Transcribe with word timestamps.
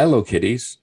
Hello, 0.00 0.22
kitties. 0.22 0.78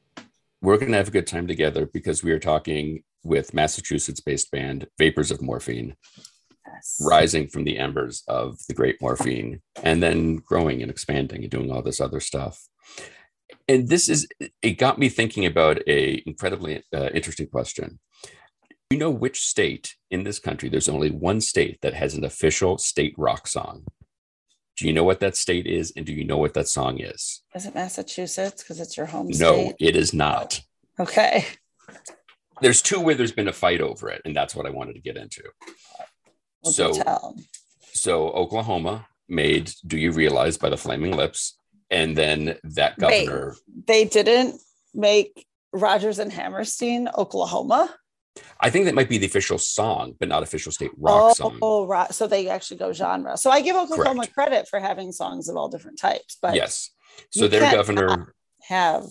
We're 0.62 0.76
going 0.78 0.92
to 0.92 0.98
have 0.98 1.08
a 1.08 1.12
good 1.12 1.26
time 1.26 1.48
together 1.48 1.86
because 1.86 2.22
we 2.22 2.34
are 2.34 2.38
talking 2.38 3.06
with 3.24 3.54
Massachusetts 3.54 4.20
based 4.20 4.52
band 4.52 4.88
Vapors 4.98 5.32
of 5.32 5.42
Morphine, 5.42 5.96
Yes. 6.68 6.98
rising 7.00 7.48
from 7.48 7.64
the 7.64 7.78
embers 7.78 8.24
of 8.28 8.58
the 8.68 8.74
great 8.74 9.02
morphine 9.02 9.62
and 9.82 10.04
then 10.04 10.36
growing 10.36 10.82
and 10.82 10.92
expanding 10.92 11.44
and 11.44 11.50
doing 11.50 11.72
all 11.72 11.82
this 11.82 12.02
other 12.02 12.20
stuff. 12.20 12.68
And 13.70 13.88
this 13.88 14.10
is, 14.10 14.28
it 14.62 14.78
got 14.78 15.00
me 15.00 15.08
thinking 15.08 15.46
about 15.46 15.80
a 15.88 16.22
incredibly 16.26 16.84
uh, 16.94 17.08
interesting 17.14 17.48
question. 17.48 18.02
Do 18.22 18.76
you 18.92 18.98
know 18.98 19.12
which 19.12 19.48
state 19.48 19.96
in 20.12 20.26
this 20.26 20.40
country? 20.40 20.68
There's 20.68 20.90
only 20.90 21.10
one 21.10 21.40
state 21.40 21.80
that 21.84 21.94
has 21.94 22.16
an 22.16 22.26
official 22.26 22.78
state 22.80 23.16
rock 23.18 23.48
song. 23.48 23.86
Do 24.78 24.88
you 24.88 24.94
know 24.94 25.04
what 25.04 25.22
that 25.22 25.36
state 25.36 25.68
is? 25.68 25.94
And 25.96 26.06
do 26.06 26.14
you 26.14 26.26
know 26.26 26.38
what 26.38 26.54
that 26.56 26.68
song 26.68 27.00
is? 27.00 27.44
Is 27.54 27.66
it 27.66 27.76
Massachusetts? 27.76 28.62
Because 28.62 28.80
it's 28.80 28.98
your 28.98 29.06
home 29.06 29.28
No, 29.28 29.34
state. 29.34 29.68
No, 29.68 29.74
it 29.80 29.96
is 29.96 30.14
not. 30.14 30.62
Okay. 31.00 31.46
There's 32.62 32.82
two 32.82 33.00
where 33.00 33.16
there's 33.16 33.32
been 33.32 33.48
a 33.48 33.54
fight 33.54 33.82
over 33.82 34.10
it, 34.10 34.22
and 34.26 34.36
that's 34.36 34.56
what 34.56 34.66
I 34.66 34.70
wanted 34.70 34.94
to 34.94 35.02
get 35.02 35.18
into. 35.18 35.44
So, 36.64 37.36
so 37.94 38.30
Oklahoma 38.30 39.08
made 39.28 39.72
"Do 39.86 39.98
You 39.98 40.12
Realize" 40.12 40.58
by 40.58 40.70
the 40.70 40.78
Flaming 40.78 41.16
Lips, 41.16 41.58
and 41.90 42.18
then 42.18 42.58
that 42.64 42.98
Wait. 42.98 43.28
governor. 43.28 43.56
They 43.88 44.06
didn't 44.06 44.62
make 44.94 45.46
Rodgers 45.74 46.20
and 46.20 46.32
Hammerstein, 46.32 47.10
Oklahoma. 47.18 47.94
I 48.60 48.70
think 48.70 48.86
that 48.86 48.96
might 48.96 49.10
be 49.10 49.18
the 49.18 49.26
official 49.26 49.58
song, 49.58 50.16
but 50.20 50.28
not 50.28 50.44
official 50.44 50.72
state 50.72 50.92
rock 50.98 51.32
oh, 51.32 51.34
song. 51.34 51.60
oh, 51.62 51.86
right. 51.88 52.14
So 52.14 52.28
they 52.28 52.50
actually 52.50 52.78
go 52.78 52.92
genre. 52.92 53.38
So 53.38 53.50
I 53.50 53.62
give 53.62 53.76
Oklahoma 53.76 54.28
credit 54.28 54.68
for 54.68 54.80
having 54.80 55.12
songs 55.12 55.50
of 55.50 55.56
all 55.56 55.70
different 55.70 56.00
types, 56.00 56.38
but 56.42 56.56
yes. 56.56 56.92
So 57.32 57.48
their 57.48 57.72
governor. 57.72 58.34
have 58.64 59.06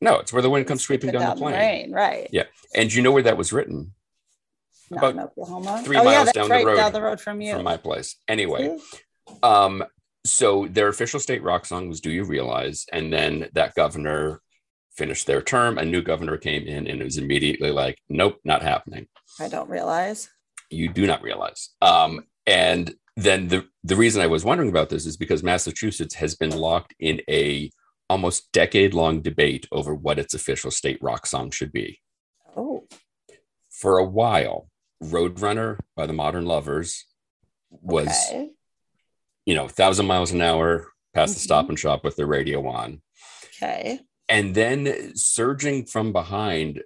No, 0.00 0.18
it's 0.18 0.32
where 0.32 0.42
the 0.42 0.50
wind 0.50 0.66
comes 0.66 0.82
sweeping 0.82 1.10
down, 1.10 1.36
the 1.36 1.40
plain. 1.40 1.54
rain, 1.54 1.92
right? 1.92 2.28
Yeah. 2.32 2.44
And 2.74 2.90
do 2.90 2.96
you 2.96 3.02
know 3.02 3.12
where 3.12 3.22
that 3.22 3.36
was 3.36 3.52
written? 3.52 3.94
Not 4.90 4.98
About 4.98 5.12
in 5.14 5.20
Oklahoma. 5.20 5.82
three 5.84 5.96
oh, 5.96 6.02
yeah, 6.02 6.04
miles 6.04 6.24
that's 6.26 6.36
down 6.36 6.48
the 6.48 6.64
road 6.64 6.76
down 6.76 6.92
the 6.92 7.02
road 7.02 7.20
from 7.20 7.40
you. 7.40 7.54
From 7.54 7.64
my 7.64 7.76
place. 7.76 8.16
Anyway, 8.28 8.78
Um, 9.42 9.84
so 10.24 10.66
their 10.68 10.88
official 10.88 11.18
state 11.18 11.42
rock 11.42 11.66
song 11.66 11.88
was 11.88 12.00
"Do 12.00 12.10
You 12.10 12.24
Realize?" 12.24 12.86
And 12.92 13.12
then 13.12 13.48
that 13.54 13.74
governor 13.74 14.40
finished 14.96 15.26
their 15.26 15.42
term. 15.42 15.78
A 15.78 15.84
new 15.84 16.02
governor 16.02 16.36
came 16.36 16.62
in, 16.66 16.86
and 16.86 17.00
it 17.00 17.04
was 17.04 17.18
immediately 17.18 17.70
like, 17.70 17.98
"Nope, 18.08 18.38
not 18.44 18.62
happening. 18.62 19.08
I 19.40 19.48
don't 19.48 19.68
realize. 19.70 20.28
You 20.70 20.88
do 20.88 21.06
not 21.06 21.22
realize." 21.22 21.70
Um, 21.80 22.26
and 22.46 22.94
then 23.16 23.48
the 23.48 23.66
the 23.84 23.96
reason 23.96 24.22
I 24.22 24.26
was 24.26 24.44
wondering 24.44 24.70
about 24.70 24.88
this 24.88 25.06
is 25.06 25.16
because 25.16 25.42
Massachusetts 25.42 26.14
has 26.16 26.34
been 26.34 26.56
locked 26.56 26.94
in 26.98 27.20
a 27.28 27.70
almost 28.08 28.50
decade 28.52 28.92
long 28.94 29.22
debate 29.22 29.66
over 29.72 29.94
what 29.94 30.18
its 30.18 30.34
official 30.34 30.70
state 30.70 30.98
rock 31.02 31.26
song 31.26 31.50
should 31.50 31.72
be. 31.72 32.00
Oh, 32.56 32.86
For 33.70 33.98
a 33.98 34.04
while, 34.04 34.68
Roadrunner 35.02 35.78
by 35.96 36.06
the 36.06 36.12
Modern 36.12 36.44
Lovers 36.46 37.06
was 37.70 38.08
okay. 38.28 38.50
you 39.46 39.54
know, 39.54 39.66
thousand 39.68 40.06
miles 40.06 40.30
an 40.30 40.42
hour 40.42 40.88
past 41.14 41.34
the 41.34 41.40
Mhm. 41.40 41.44
stop 41.44 41.68
and 41.70 41.78
shop 41.78 42.04
with 42.04 42.16
the 42.16 42.26
radio 42.26 42.66
on. 42.68 43.00
Okay. 43.56 44.00
And 44.32 44.54
then 44.54 45.12
surging 45.14 45.84
from 45.84 46.10
behind, 46.12 46.80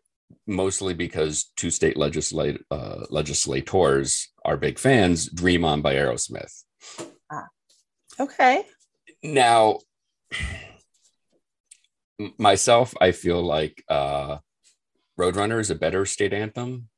mostly 0.49 0.95
because 0.95 1.53
two 1.57 1.71
state 1.71 1.97
legislate, 1.97 2.61
uh, 2.73 3.05
legislators 3.09 4.33
are 4.45 4.57
big 4.57 4.81
fans, 4.81 5.31
Dream 5.31 5.65
On 5.65 5.81
by 5.81 5.95
Aerosmith. 5.95 6.65
Ah, 7.31 7.47
Okay. 8.19 8.65
Now, 9.23 9.79
myself, 12.37 12.95
I 13.01 13.13
feel 13.13 13.41
like 13.43 13.85
uh, 13.89 14.39
Roadrunner 15.19 15.61
is 15.61 15.71
a 15.71 15.75
better 15.77 16.05
state 16.05 16.33
anthem. 16.33 16.89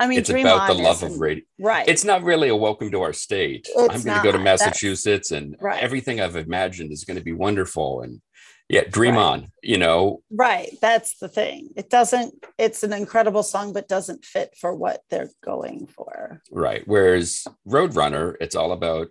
I 0.00 0.06
mean, 0.06 0.20
It's 0.20 0.30
Dream 0.30 0.46
about 0.46 0.68
the 0.68 0.82
love 0.82 1.02
of 1.02 1.20
radio. 1.20 1.44
Right. 1.58 1.86
It's 1.86 2.04
not 2.04 2.22
really 2.22 2.48
a 2.48 2.56
welcome 2.56 2.90
to 2.92 3.02
our 3.02 3.12
state. 3.12 3.68
It's 3.68 3.94
I'm 3.94 4.02
going 4.02 4.16
to 4.18 4.24
go 4.24 4.32
to. 4.32 4.38
That's- 4.38 4.60
Massachusetts 4.60 5.30
and 5.32 5.54
Right. 5.60 5.82
everything 5.82 6.20
I've 6.20 6.36
imagined 6.36 6.92
is 6.92 7.04
going 7.04 7.18
to 7.18 7.22
be 7.24 7.32
wonderful. 7.32 8.00
And 8.02 8.20
yeah, 8.68 8.84
dream 8.84 9.14
Right. 9.14 9.22
on, 9.22 9.48
you 9.62 9.76
know, 9.78 10.22
right. 10.30 10.70
That's 10.80 11.18
the 11.18 11.28
thing. 11.28 11.68
It 11.76 11.90
doesn't, 11.90 12.34
it's 12.58 12.82
an 12.82 12.92
incredible 12.92 13.42
song, 13.42 13.72
but 13.72 13.88
doesn't 13.88 14.24
fit 14.24 14.54
for 14.60 14.74
what 14.74 15.02
they're 15.10 15.30
going 15.44 15.86
for. 15.86 16.40
right. 16.50 16.82
Whereas 16.86 17.44
Roadrunner, 17.68 18.36
it's 18.40 18.54
all 18.56 18.72
about 18.72 19.08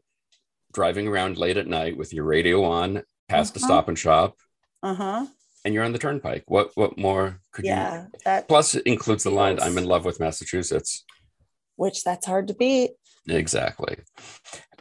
driving 0.74 1.08
around 1.08 1.38
late 1.38 1.58
at 1.58 1.68
night 1.68 1.98
with 1.98 2.14
your 2.14 2.24
radio 2.26 2.64
on 2.64 3.04
past 3.30 3.54
the 3.54 3.60
Uh-huh. 3.60 3.68
stop 3.68 3.88
and 3.88 3.98
shop 4.00 4.36
Uh 4.82 4.96
huh. 4.96 5.26
and 5.64 5.74
you're 5.74 5.84
on 5.84 5.94
the 5.94 6.00
turnpike. 6.00 6.44
What 6.48 6.72
what 6.76 6.98
more 6.98 7.40
could 7.52 7.66
you 7.66 7.72
Yeah. 7.72 8.08
That, 8.26 8.48
plus 8.48 8.74
it 8.76 8.84
includes 8.88 9.24
the 9.24 9.30
line 9.30 9.60
I'm 9.62 9.78
in 9.78 9.86
love 9.86 10.04
with 10.04 10.20
Massachusetts. 10.20 11.06
which 11.76 12.04
that's 12.04 12.26
hard 12.26 12.48
to 12.48 12.54
beat. 12.56 12.92
Exactly. 13.28 13.98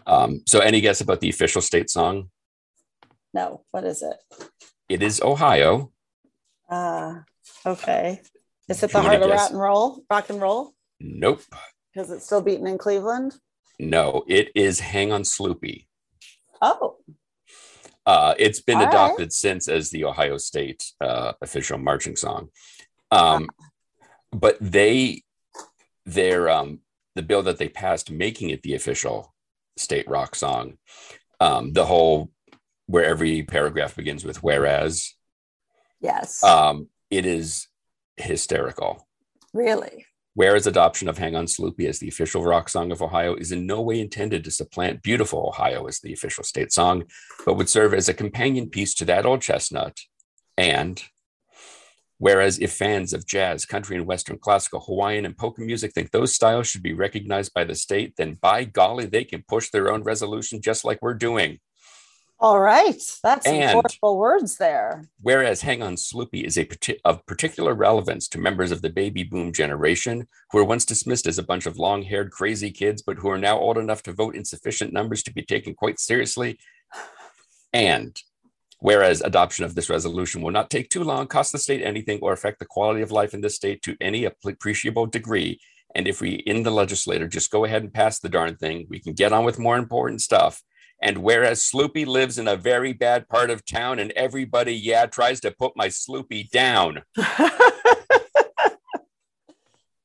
Um, 0.07 0.43
so 0.47 0.59
any 0.61 0.81
guess 0.81 1.01
about 1.01 1.21
the 1.21 1.29
official 1.31 1.61
state 1.63 1.89
song? 1.91 2.31
No. 3.35 3.65
What 3.71 3.85
is 3.85 4.03
it? 4.03 4.17
It 4.93 5.03
is 5.03 5.23
Ohio. 5.23 5.91
Uh, 6.69 7.21
okay. 7.65 8.21
Is 8.69 8.83
it 8.83 8.93
the 8.93 9.01
heart 9.01 9.23
of 9.23 9.29
guess. 9.31 9.41
rock 9.41 9.51
and 9.51 9.59
roll? 9.59 10.05
Rock 10.11 10.29
and 10.29 10.39
roll? 10.39 10.75
Nope. 11.01 11.41
Because 11.95 12.11
it's 12.11 12.27
still 12.27 12.43
beaten 12.43 12.67
in 12.67 12.77
Cleveland. 12.77 13.35
No, 13.81 14.23
it 14.29 14.51
is 14.55 14.81
Hang 14.81 15.11
on 15.11 15.23
Sloopy. 15.23 15.87
Oh, 16.61 16.99
Uh, 18.05 18.35
it's 18.39 18.61
been 18.61 18.77
All 18.77 18.85
right. 18.85 18.93
adopted 18.93 19.33
since 19.33 19.67
as 19.67 19.89
the 19.89 20.05
Ohio 20.05 20.37
State 20.37 20.93
uh, 21.01 21.33
official 21.41 21.79
marching 21.79 22.15
song. 22.15 22.51
Um, 23.11 23.49
but 24.31 24.59
they, 24.61 25.23
their 26.05 26.51
um, 26.51 26.81
the 27.15 27.23
bill 27.23 27.43
that 27.45 27.57
they 27.57 27.71
passed 27.71 28.11
making 28.11 28.51
it 28.51 28.63
the 28.63 28.75
official 28.75 29.35
state 29.79 30.07
rock 30.07 30.35
song, 30.35 30.77
um, 31.41 31.73
the 31.73 31.87
whole 31.87 32.32
where 32.93 33.07
every 33.07 33.43
paragraph 33.43 33.97
begins 33.97 34.23
with 34.23 34.43
whereas, 34.43 35.15
yes. 36.03 36.45
um, 36.45 36.89
it 37.11 37.25
is 37.25 37.69
hysterical. 38.19 39.09
really? 39.55 40.05
Whereas 40.35 40.67
adoption 40.67 41.09
of 41.09 41.17
Hang 41.17 41.35
On 41.35 41.47
Sloopy 41.47 41.89
as 41.89 42.01
the 42.01 42.09
official 42.09 42.45
rock 42.45 42.69
song 42.69 42.93
of 42.93 43.01
Ohio 43.01 43.35
is 43.35 43.51
in 43.51 43.67
no 43.67 43.81
way 43.81 43.99
intended 43.99 44.45
to 44.45 44.51
supplant 44.51 45.03
Beautiful 45.03 45.49
Ohio 45.49 45.87
as 45.87 46.01
the 46.01 46.13
official 46.13 46.45
state 46.45 46.71
song, 46.71 47.05
but 47.47 47.55
would 47.55 47.71
serve 47.71 47.95
as 47.95 48.11
a 48.11 48.15
companion 48.15 48.69
piece 48.69 48.93
to 48.97 49.07
that 49.07 49.25
old 49.25 49.41
chestnut. 49.41 49.99
And 50.59 51.03
whereas 52.19 52.59
if 52.59 52.73
fans 52.73 53.15
of 53.15 53.27
jazz, 53.27 53.65
country, 53.65 53.97
and 53.97 54.07
Western 54.07 54.37
classical, 54.37 54.81
Hawaiian, 54.81 55.25
and 55.25 55.37
polka 55.37 55.63
music 55.63 55.95
think 55.95 56.11
those 56.11 56.35
styles 56.35 56.67
should 56.67 56.83
be 56.83 56.93
recognized 56.93 57.55
by 57.55 57.65
the 57.65 57.75
state, 57.75 58.15
then 58.19 58.35
by 58.35 58.65
golly, 58.65 59.07
they 59.07 59.25
can 59.25 59.45
push 59.49 59.71
their 59.71 59.91
own 59.91 60.03
resolution 60.03 60.61
just 60.61 60.85
like 60.85 61.01
we're 61.01 61.15
doing. 61.15 61.59
All 62.43 62.59
right. 62.59 63.01
That's 63.23 63.47
some 63.47 63.69
forceful 63.71 64.19
words 64.19 64.57
there. 64.57 65.09
Whereas 65.21 65.63
Hang 65.63 65.81
On 65.81 65.95
Sloopy 65.95 66.43
is 66.43 66.59
a 66.59 66.69
of 67.05 67.25
particular 67.25 67.73
relevance 67.73 68.27
to 68.31 68.39
members 68.39 68.73
of 68.73 68.83
the 68.83 68.91
baby 68.91 69.23
boom 69.23 69.53
generation 69.53 70.27
who 70.51 70.59
were 70.59 70.65
once 70.65 70.85
dismissed 70.85 71.29
as 71.29 71.39
a 71.39 71.45
bunch 71.45 71.67
of 71.67 71.79
long 71.79 72.03
haired, 72.03 72.33
crazy 72.33 72.73
kids, 72.73 73.01
but 73.01 73.19
who 73.19 73.31
are 73.31 73.39
now 73.39 73.61
old 73.61 73.79
enough 73.79 74.03
to 74.03 74.13
vote 74.13 74.35
in 74.35 74.45
sufficient 74.45 74.93
numbers 74.93 75.23
to 75.23 75.33
be 75.33 75.43
taken 75.43 75.73
quite 75.73 76.01
seriously. 76.01 76.59
And 77.73 78.21
whereas 78.81 79.21
adoption 79.21 79.65
of 79.65 79.77
this 79.77 79.89
resolution 79.89 80.43
will 80.43 80.51
not 80.51 80.69
take 80.69 80.91
too 80.91 81.05
long, 81.05 81.29
cost 81.29 81.53
the 81.53 81.59
state 81.59 81.81
anything, 81.81 82.19
or 82.23 82.33
affect 82.33 82.59
the 82.59 82.67
quality 82.67 83.03
of 83.03 83.13
life 83.13 83.35
in 83.35 83.41
this 83.41 83.55
state 83.55 83.83
to 83.83 83.97
any 84.01 84.25
appreciable 84.25 85.07
degree. 85.07 85.61
And 85.95 86.09
if 86.09 86.21
we 86.21 86.31
in 86.31 86.65
the 86.65 86.73
legislature 86.73 87.29
just 87.29 87.53
go 87.53 87.65
ahead 87.65 87.85
and 87.85 87.95
pass 87.95 88.19
the 88.19 88.29
darn 88.29 88.57
thing, 88.57 88.89
we 88.91 88.99
can 88.99 89.13
get 89.13 89.33
on 89.33 89.45
with 89.45 89.61
more 89.61 89.79
important 89.79 90.23
stuff. 90.23 90.61
And 91.03 91.19
whereas 91.19 91.61
Sloopy 91.61 92.07
lives 92.07 92.39
in 92.39 92.47
a 92.47 92.57
very 92.57 92.93
bad 92.93 93.29
part 93.29 93.51
of 93.51 93.67
town 93.67 93.99
and 93.99 94.13
everybody, 94.13 94.73
yeah, 94.75 95.07
tries 95.07 95.41
to 95.41 95.51
put 95.51 95.77
my 95.77 95.89
Sloopy 95.89 96.49
down. 96.51 97.03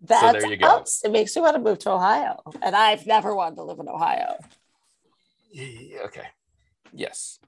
That's 0.02 0.44
go. 0.44 0.58
helps. 0.60 1.06
It 1.06 1.12
makes 1.12 1.36
me 1.36 1.44
want 1.44 1.56
to 1.56 1.62
move 1.62 1.80
to 1.80 1.92
Ohio. 1.92 2.42
And 2.62 2.76
I've 2.76 3.06
never 3.06 3.36
wanted 3.36 3.58
to 3.58 3.64
live 3.64 3.80
in 3.80 3.88
Ohio. 3.88 4.38
Okay. 6.06 6.28
Yes. 6.94 7.40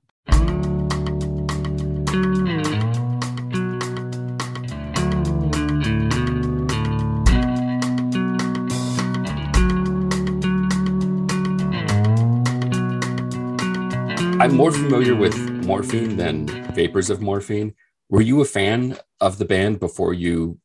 I'm 14.39 14.55
more 14.55 14.71
familiar 14.71 15.15
with 15.15 15.37
morphine 15.65 16.15
than 16.15 16.47
vapors 16.73 17.09
of 17.09 17.21
morphine. 17.21 17.75
Were 18.09 18.21
you 18.21 18.39
a 18.39 18.45
fan 18.45 18.97
of 19.19 19.37
the 19.37 19.43
band 19.43 19.81
before 19.81 20.13
you 20.13 20.59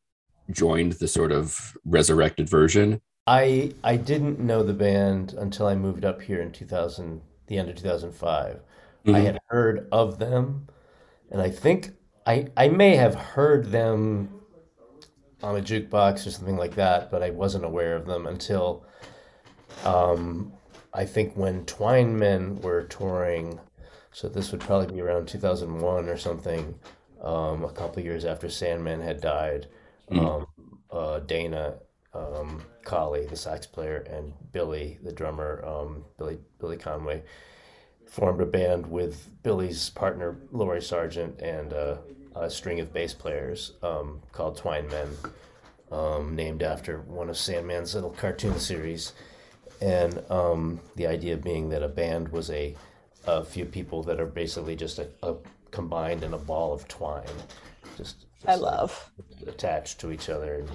joined 0.51 0.93
the 0.93 1.09
sort 1.09 1.33
of 1.33 1.77
resurrected 1.85 2.49
version? 2.49 3.01
I 3.27 3.73
I 3.83 3.97
didn't 3.97 4.39
know 4.39 4.63
the 4.63 4.75
band 4.75 5.35
until 5.37 5.67
I 5.67 5.75
moved 5.75 6.05
up 6.05 6.23
here 6.23 6.41
in 6.41 6.53
2000, 6.53 7.21
the 7.49 7.59
end 7.59 7.69
of 7.69 7.75
2005. 7.77 8.61
I 9.07 9.11
Mhm. 9.11 9.25
had 9.25 9.39
heard 9.49 9.89
of 9.91 10.19
them, 10.21 10.69
and 11.33 11.43
I 11.43 11.51
think 11.51 11.91
I 12.27 12.47
I 12.57 12.69
may 12.69 12.95
have 12.95 13.17
heard 13.17 13.73
them 13.73 14.29
on 15.43 15.57
a 15.57 15.61
jukebox 15.61 16.27
or 16.27 16.31
something 16.31 16.57
like 16.57 16.77
that, 16.77 17.11
but 17.11 17.23
I 17.25 17.31
wasn't 17.31 17.65
aware 17.65 17.97
of 17.97 18.07
them 18.07 18.27
until 18.27 18.85
um, 19.85 20.53
I 20.95 21.05
think 21.05 21.35
when 21.35 21.65
Twinemen 21.65 22.63
were 22.63 22.85
touring. 22.85 23.59
So 24.13 24.29
this 24.29 24.53
would 24.53 24.61
probably 24.61 24.95
be 24.95 25.01
around 25.01 25.27
2001 25.27 26.09
or 26.09 26.17
something, 26.17 26.75
um, 27.21 27.65
a 27.65 27.73
couple 27.73 28.03
years 28.03 28.25
after 28.25 28.49
Sandman 28.49 29.01
had 29.01 29.21
died. 29.21 29.67
Um, 30.11 30.47
uh, 30.93 31.19
Dana 31.21 31.75
um, 32.15 32.63
Colley, 32.85 33.27
the 33.27 33.37
sax 33.37 33.67
player, 33.67 34.07
and 34.09 34.33
Billy, 34.53 34.99
the 35.03 35.13
drummer, 35.13 35.65
um, 35.65 36.05
Billy 36.19 36.39
Billy 36.61 36.77
Conway, 36.77 37.23
formed 38.07 38.41
a 38.41 38.47
band 38.47 38.87
with 38.87 39.29
Billy's 39.43 39.91
partner 39.91 40.37
Laurie 40.53 40.83
Sargent 40.83 41.41
and 41.41 41.73
uh, 41.73 41.97
a 42.37 42.49
string 42.49 42.81
of 42.81 42.93
bass 42.93 43.15
players 43.15 43.73
um, 43.83 44.21
called 44.33 44.59
Twinemen, 44.59 45.11
um, 45.91 46.37
named 46.37 46.63
after 46.63 47.01
one 47.01 47.29
of 47.29 47.37
Sandman's 47.37 47.95
little 47.95 48.11
cartoon 48.11 48.59
series. 48.61 49.13
And 49.81 50.23
um, 50.31 50.81
the 50.97 51.07
idea 51.07 51.37
being 51.37 51.69
that 51.71 51.83
a 51.83 51.89
band 51.89 52.29
was 52.29 52.51
a, 52.51 52.75
a 53.27 53.45
few 53.45 53.65
people 53.65 54.03
that 54.05 54.21
are 54.21 54.27
basically 54.27 54.77
just 54.77 54.99
a, 54.99 55.09
a 55.23 55.35
combined 55.71 56.23
in 56.23 56.33
a 56.35 56.39
ball 56.39 56.73
of 56.73 56.87
twine, 56.89 57.25
just, 57.97 58.27
I 58.47 58.53
just 58.53 58.63
love. 58.63 59.11
attached 59.47 60.01
to 60.01 60.11
each 60.13 60.29
other 60.29 60.55
and 60.57 60.71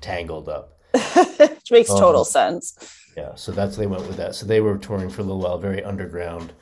tangled 0.00 0.48
up. 0.48 0.78
Which 1.38 1.70
makes 1.70 1.88
total 1.88 2.20
Um, 2.20 2.24
sense. 2.24 2.96
Yeah, 3.16 3.34
so 3.34 3.52
that's 3.52 3.76
they 3.76 3.86
went 3.86 4.06
with 4.06 4.16
that. 4.16 4.34
So 4.34 4.46
they 4.46 4.60
were 4.60 4.78
touring 4.78 5.10
for 5.10 5.20
a 5.20 5.24
little 5.24 5.40
while, 5.40 5.58
very 5.58 5.82
underground, 5.82 6.52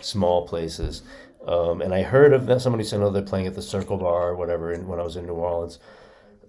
small 0.00 0.46
places. 0.46 1.02
Um, 1.46 1.80
and 1.82 1.94
I 1.94 2.02
heard 2.02 2.32
of 2.32 2.46
that. 2.46 2.60
Somebody 2.60 2.84
said, 2.84 3.00
"Oh, 3.00 3.10
they're 3.10 3.22
playing 3.22 3.46
at 3.46 3.54
the 3.54 3.62
Circle 3.62 3.98
Bar 3.98 4.30
or 4.30 4.36
whatever." 4.36 4.72
And 4.72 4.88
when 4.88 4.98
I 4.98 5.02
was 5.04 5.16
in 5.16 5.26
New 5.26 5.34
Orleans, 5.34 5.78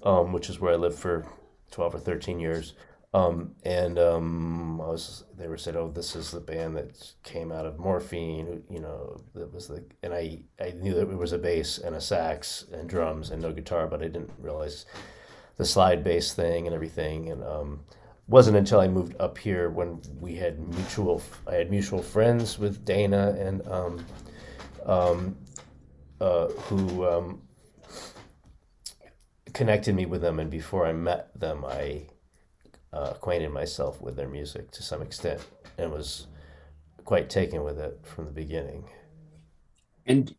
um, 0.04 0.32
which 0.34 0.50
is 0.50 0.60
where 0.60 0.74
I 0.74 0.76
lived 0.78 0.98
for 0.98 1.26
twelve 1.72 1.94
or 1.96 2.00
thirteen 2.00 2.40
years, 2.40 2.74
um, 3.14 3.56
and 3.64 3.98
um, 3.98 4.82
I 4.82 4.88
was, 4.88 5.24
they 5.38 5.48
were 5.48 5.58
said, 5.58 5.76
"Oh, 5.76 5.90
this 5.90 6.16
is 6.16 6.32
the 6.32 6.42
band 6.42 6.76
that 6.76 7.14
came 7.24 7.52
out 7.52 7.66
of 7.66 7.80
Morphine." 7.80 8.64
You 8.70 8.80
know, 8.80 9.22
that 9.34 9.54
was 9.54 9.68
the, 9.68 9.84
and 10.04 10.14
I 10.14 10.42
I 10.60 10.72
knew 10.72 10.94
that 10.96 11.10
it 11.10 11.18
was 11.18 11.32
a 11.32 11.38
bass 11.38 11.78
and 11.78 11.96
a 11.96 12.02
sax 12.02 12.66
and 12.72 12.90
drums 12.90 13.30
and 13.30 13.42
no 13.42 13.54
guitar, 13.54 13.88
but 13.88 14.02
I 14.02 14.08
didn't 14.08 14.32
realize 14.40 14.86
the 15.56 15.66
slide 15.66 16.04
bass 16.04 16.34
thing 16.34 16.68
and 16.68 16.76
everything. 16.76 17.30
And 17.30 17.44
um, 17.44 17.80
wasn't 18.28 18.58
until 18.58 18.82
I 18.82 18.90
moved 18.90 19.16
up 19.22 19.38
here 19.38 19.70
when 19.70 20.02
we 20.20 20.36
had 20.36 20.60
mutual. 20.60 21.22
I 21.48 21.56
had 21.56 21.72
mutual 21.72 22.04
friends 22.04 22.60
with 22.60 22.84
Dana 22.84 23.36
and 23.40 23.66
um, 23.68 24.06
um, 24.86 25.38
uh, 26.20 26.48
who 26.48 27.08
um, 27.08 27.42
connected 29.54 29.96
me 29.96 30.06
with 30.06 30.22
them. 30.22 30.40
And 30.40 30.52
before 30.52 30.86
I 30.86 30.92
met 30.92 31.32
them, 31.40 31.64
I 31.66 32.08
uh, 32.94 33.12
acquainted 33.12 33.52
myself 33.52 34.02
with 34.02 34.16
their 34.16 34.30
music 34.30 34.72
to 34.72 34.84
some 34.84 35.02
extent 35.02 35.42
and 35.78 35.92
was 35.92 36.28
quite 37.06 37.30
taken 37.30 37.64
with 37.64 37.80
it 37.80 38.00
from 38.04 38.26
the 38.26 38.32
beginning. 38.32 38.86
And 40.06 40.36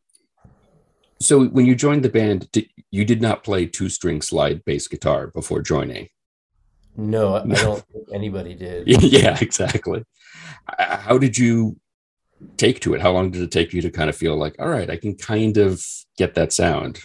so 1.20 1.46
when 1.46 1.66
you 1.66 1.74
joined 1.74 2.04
the 2.04 2.08
band, 2.08 2.50
di- 2.52 2.70
you 2.90 3.04
did 3.04 3.20
not 3.20 3.44
play 3.44 3.66
two 3.66 3.88
string 3.88 4.22
slide 4.22 4.64
bass 4.64 4.88
guitar 4.88 5.28
before 5.28 5.62
joining. 5.62 6.08
No, 6.96 7.36
I 7.36 7.42
I 7.42 7.46
don't 7.46 7.84
think 7.92 8.08
anybody 8.12 8.54
did. 8.54 8.88
yeah, 9.02 9.38
exactly. 9.40 10.04
Uh, 10.78 10.96
How 10.96 11.16
did 11.18 11.38
you 11.38 11.78
take 12.56 12.80
to 12.80 12.94
it? 12.94 13.00
How 13.00 13.12
long 13.12 13.30
did 13.30 13.42
it 13.42 13.50
take 13.50 13.72
you 13.72 13.82
to 13.82 13.90
kind 13.90 14.10
of 14.10 14.16
feel 14.16 14.36
like, 14.36 14.56
all 14.58 14.68
right, 14.68 14.90
I 14.90 14.96
can 14.96 15.14
kind 15.14 15.56
of 15.58 15.84
get 16.16 16.34
that 16.34 16.52
sound? 16.52 17.00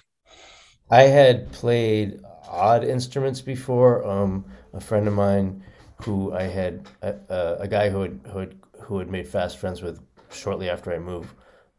I 0.90 1.04
had 1.04 1.52
played 1.52 2.22
odd 2.48 2.84
instruments 2.84 3.42
before. 3.42 4.06
Um, 4.08 4.46
a 4.74 4.82
friend 4.82 5.08
of 5.08 5.14
mine, 5.14 5.64
who 6.02 6.34
I 6.34 6.44
had 6.44 6.88
a, 7.02 7.58
a, 7.62 7.68
guy 7.68 7.90
who 7.90 8.02
had, 8.02 8.20
who 8.32 8.40
had 8.40 8.56
who 8.82 9.00
had 9.00 9.10
made 9.10 9.28
fast 9.28 9.58
friends 9.58 9.82
with 9.82 10.02
shortly 10.32 10.70
after 10.70 10.92
I 10.92 11.00
moved 11.00 11.30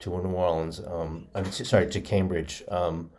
to 0.00 0.10
New 0.10 0.30
Orleans. 0.30 0.80
Um, 0.80 1.26
I'm 1.34 1.50
sorry 1.50 1.88
to 1.90 2.00
Cambridge. 2.00 2.62
Um, 2.68 3.10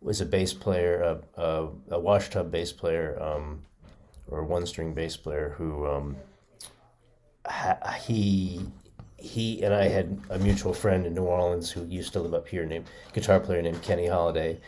was 0.00 0.20
a 0.22 0.26
bass 0.26 0.54
player, 0.54 1.02
a, 1.02 1.42
a, 1.42 1.68
a 1.90 2.00
washtub 2.00 2.50
bass 2.50 2.72
player, 2.72 3.20
um, 3.20 3.62
or 4.28 4.44
one 4.44 4.64
string 4.64 4.94
bass 4.94 5.16
player 5.16 5.54
who 5.58 5.86
um, 5.86 6.16
ha- 7.46 7.98
he 8.00 8.60
he 9.18 9.62
and 9.62 9.74
I 9.74 9.88
had 9.88 10.18
a 10.30 10.38
mutual 10.38 10.72
friend 10.72 11.04
in 11.04 11.14
New 11.14 11.24
Orleans 11.24 11.70
who 11.70 11.84
used 11.84 12.14
to 12.14 12.20
live 12.20 12.32
up 12.32 12.48
here, 12.48 12.64
named 12.64 12.86
guitar 13.12 13.40
player 13.40 13.60
named 13.60 13.82
Kenny 13.82 14.06
Holiday 14.06 14.58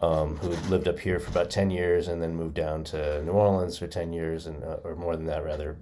um, 0.00 0.36
who 0.36 0.48
lived 0.70 0.86
up 0.86 0.98
here 0.98 1.18
for 1.18 1.30
about 1.30 1.50
10 1.50 1.70
years 1.70 2.08
and 2.08 2.22
then 2.22 2.34
moved 2.34 2.54
down 2.54 2.84
to 2.84 3.22
New 3.24 3.32
Orleans 3.32 3.78
for 3.78 3.86
10 3.86 4.12
years, 4.12 4.46
and 4.46 4.62
uh, 4.62 4.78
or 4.84 4.94
more 4.94 5.16
than 5.16 5.26
that, 5.26 5.44
rather, 5.44 5.76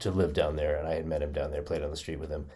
to 0.00 0.10
live 0.10 0.32
down 0.32 0.56
there. 0.56 0.76
And 0.76 0.88
I 0.88 0.94
had 0.94 1.06
met 1.06 1.22
him 1.22 1.32
down 1.32 1.50
there, 1.50 1.62
played 1.62 1.82
on 1.82 1.90
the 1.90 1.96
street 1.96 2.18
with 2.18 2.30
him. 2.30 2.46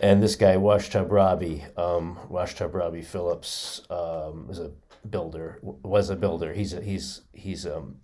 And 0.00 0.22
this 0.22 0.34
guy, 0.34 0.56
Washtub 0.56 1.12
Robbie, 1.12 1.64
um, 1.76 2.18
Washtub 2.28 2.74
Robbie 2.74 3.02
Phillips, 3.02 3.82
um, 3.90 4.48
is 4.50 4.58
a 4.58 4.70
builder, 5.08 5.58
was 5.62 6.10
a 6.10 6.16
builder. 6.16 6.52
He's 6.52 6.72
a, 6.72 6.80
he's 6.80 7.22
he's 7.32 7.66
um, 7.66 7.96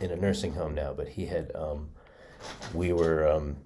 in 0.00 0.10
a 0.10 0.16
nursing 0.16 0.54
home 0.54 0.74
now, 0.74 0.92
but 0.92 1.08
he 1.08 1.26
had 1.26 1.50
um, 1.54 1.90
we 2.72 2.92
were 2.92 3.28
um, 3.28 3.56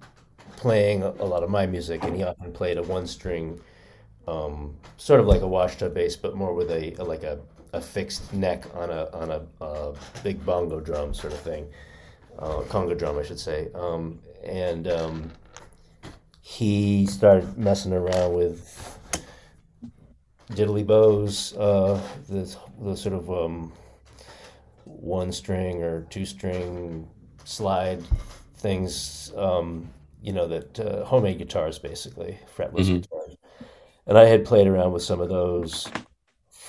playing 0.57 1.03
a, 1.03 1.23
lot 1.23 1.43
of 1.43 1.49
my 1.49 1.65
music, 1.65 2.03
and 2.03 2.15
he 2.15 2.23
often 2.23 2.51
played 2.51 2.77
a 2.77 2.83
one 2.83 3.07
string 3.07 3.59
um, 4.27 4.75
sort 4.97 5.19
of 5.19 5.27
like 5.27 5.41
a 5.41 5.47
washtub 5.47 5.93
bass, 5.93 6.15
but 6.15 6.35
more 6.35 6.53
with 6.53 6.71
a- 6.71 6.95
like 7.03 7.23
a, 7.23 7.39
a 7.73 7.81
fixed 7.81 8.33
neck 8.33 8.65
on 8.75 8.89
a 8.89 9.09
on 9.13 9.31
a, 9.31 9.63
uh 9.63 9.93
big 10.23 10.43
bongo 10.45 10.79
drum 10.79 11.13
sort 11.13 11.33
of 11.33 11.39
thing, 11.39 11.67
uh, 12.39 12.61
conga 12.69 12.97
drum, 12.97 13.17
I 13.17 13.23
should 13.23 13.39
say. 13.39 13.69
Um, 13.75 14.19
and 14.43 14.87
um, 14.87 15.31
he 16.41 17.05
started 17.05 17.57
messing 17.57 17.93
around 17.93 18.33
with 18.33 18.99
diddly 20.51 20.85
bows, 20.85 21.55
uh, 21.57 22.01
the 22.27 22.55
the 22.81 22.95
sort 22.95 23.15
of 23.15 23.29
um, 23.29 23.71
one 24.85 25.31
string 25.31 25.81
or 25.83 26.01
two 26.09 26.25
string 26.25 27.07
slide 27.45 28.03
things. 28.55 29.31
Um, 29.35 29.89
you 30.21 30.33
know 30.33 30.47
that 30.47 30.79
uh, 30.79 31.03
homemade 31.05 31.39
guitars, 31.39 31.79
basically 31.79 32.37
fretless 32.55 32.85
Mhm. 32.87 33.01
guitars 33.01 33.37
and 34.07 34.17
I 34.17 34.25
had 34.25 34.45
played 34.45 34.67
around 34.67 34.91
with 34.93 35.03
some 35.03 35.21
of 35.21 35.29
those 35.29 35.87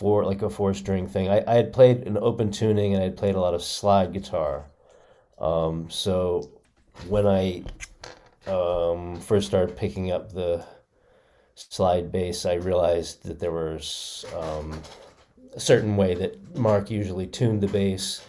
four, 0.03 0.25
like 0.25 0.43
a 0.43 0.51
four 0.51 0.75
string 0.75 1.07
thing. 1.07 1.29
I, 1.29 1.45
I 1.47 1.55
had 1.55 1.73
played 1.73 2.09
an 2.09 2.19
open 2.19 2.51
tuning 2.51 2.93
and 2.93 3.01
I 3.01 3.05
had 3.05 3.17
played 3.17 3.37
a 3.37 3.41
lot 3.41 3.55
of 3.55 3.63
slide 3.63 4.13
guitar. 4.13 4.65
Um, 5.39 5.89
so 5.91 6.51
when 7.09 7.25
I 7.27 7.63
um, 8.49 9.21
first 9.21 9.47
started 9.47 9.77
picking 9.77 10.11
up 10.11 10.33
the 10.33 10.65
slide 11.55 12.11
bass, 12.11 12.45
I 12.45 12.55
realized 12.55 13.25
that 13.27 13.39
there 13.39 13.53
was 13.53 14.25
um, 14.37 14.83
a 15.55 15.61
certain 15.61 15.97
way 15.97 16.15
that 16.15 16.57
Mark 16.57 16.91
usually 16.91 17.29
tuned 17.29 17.61
the 17.61 17.69
bass, 17.69 18.25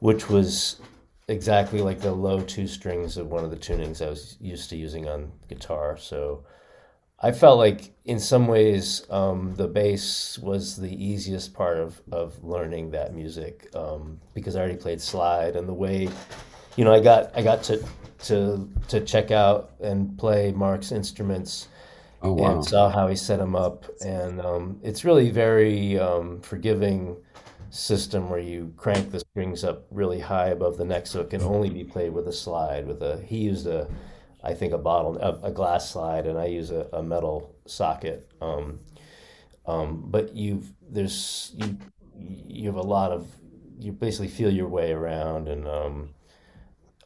which 0.00 0.28
was 0.28 0.80
exactly 1.28 1.80
like 1.80 2.00
the 2.00 2.12
low 2.12 2.42
two 2.42 2.66
strings 2.66 3.16
of 3.16 3.28
one 3.28 3.44
of 3.44 3.50
the 3.50 3.56
tunings 3.56 4.04
I 4.04 4.10
was 4.10 4.36
used 4.40 4.68
to 4.70 4.76
using 4.76 5.08
on 5.08 5.32
guitar. 5.48 5.96
So 5.96 6.44
I 7.20 7.32
felt 7.32 7.58
like 7.58 7.92
in 8.04 8.20
some 8.20 8.46
ways 8.46 9.04
um, 9.10 9.54
the 9.56 9.66
bass 9.66 10.38
was 10.38 10.76
the 10.76 10.92
easiest 11.04 11.52
part 11.52 11.78
of, 11.78 12.00
of 12.12 12.42
learning 12.44 12.92
that 12.92 13.12
music 13.14 13.68
um, 13.74 14.20
because 14.34 14.54
I 14.54 14.60
already 14.60 14.76
played 14.76 15.00
slide 15.00 15.56
and 15.56 15.68
the 15.68 15.74
way 15.74 16.08
you 16.76 16.84
know 16.84 16.92
I 16.94 17.00
got 17.00 17.36
I 17.36 17.42
got 17.42 17.62
to 17.64 17.84
to 18.26 18.68
to 18.88 19.00
check 19.00 19.30
out 19.30 19.72
and 19.80 20.16
play 20.18 20.52
Mark's 20.52 20.92
instruments 20.92 21.68
Oh, 22.20 22.32
wow. 22.32 22.54
and 22.56 22.64
saw 22.64 22.90
how 22.90 23.06
he 23.06 23.14
set 23.14 23.38
them 23.38 23.54
up 23.54 23.84
and 24.04 24.40
um, 24.40 24.80
it's 24.82 25.04
really 25.04 25.30
very 25.30 25.96
um, 26.00 26.40
forgiving 26.40 27.16
system 27.70 28.28
where 28.28 28.40
you 28.40 28.72
crank 28.76 29.12
the 29.12 29.20
strings 29.20 29.62
up 29.62 29.86
really 29.92 30.18
high 30.18 30.48
above 30.48 30.76
the 30.78 30.84
neck 30.84 31.06
so 31.06 31.20
it 31.20 31.30
can 31.30 31.42
only 31.42 31.70
be 31.70 31.84
played 31.84 32.12
with 32.12 32.26
a 32.26 32.32
slide 32.32 32.88
with 32.88 33.02
a 33.02 33.20
he 33.24 33.36
used 33.38 33.66
a 33.68 33.86
I 34.42 34.54
think 34.54 34.72
a 34.72 34.78
bottle, 34.78 35.16
a, 35.18 35.48
a 35.48 35.50
glass 35.50 35.90
slide, 35.90 36.26
and 36.26 36.38
I 36.38 36.46
use 36.46 36.70
a, 36.70 36.88
a 36.92 37.02
metal 37.02 37.56
socket. 37.66 38.30
Um, 38.40 38.80
um, 39.66 40.04
but 40.06 40.34
you've 40.34 40.72
there's 40.88 41.52
you 41.56 41.78
you 42.16 42.66
have 42.66 42.76
a 42.76 42.82
lot 42.82 43.10
of 43.12 43.26
you 43.78 43.92
basically 43.92 44.28
feel 44.28 44.50
your 44.50 44.68
way 44.68 44.92
around, 44.92 45.48
and 45.48 45.66
um, 45.66 46.08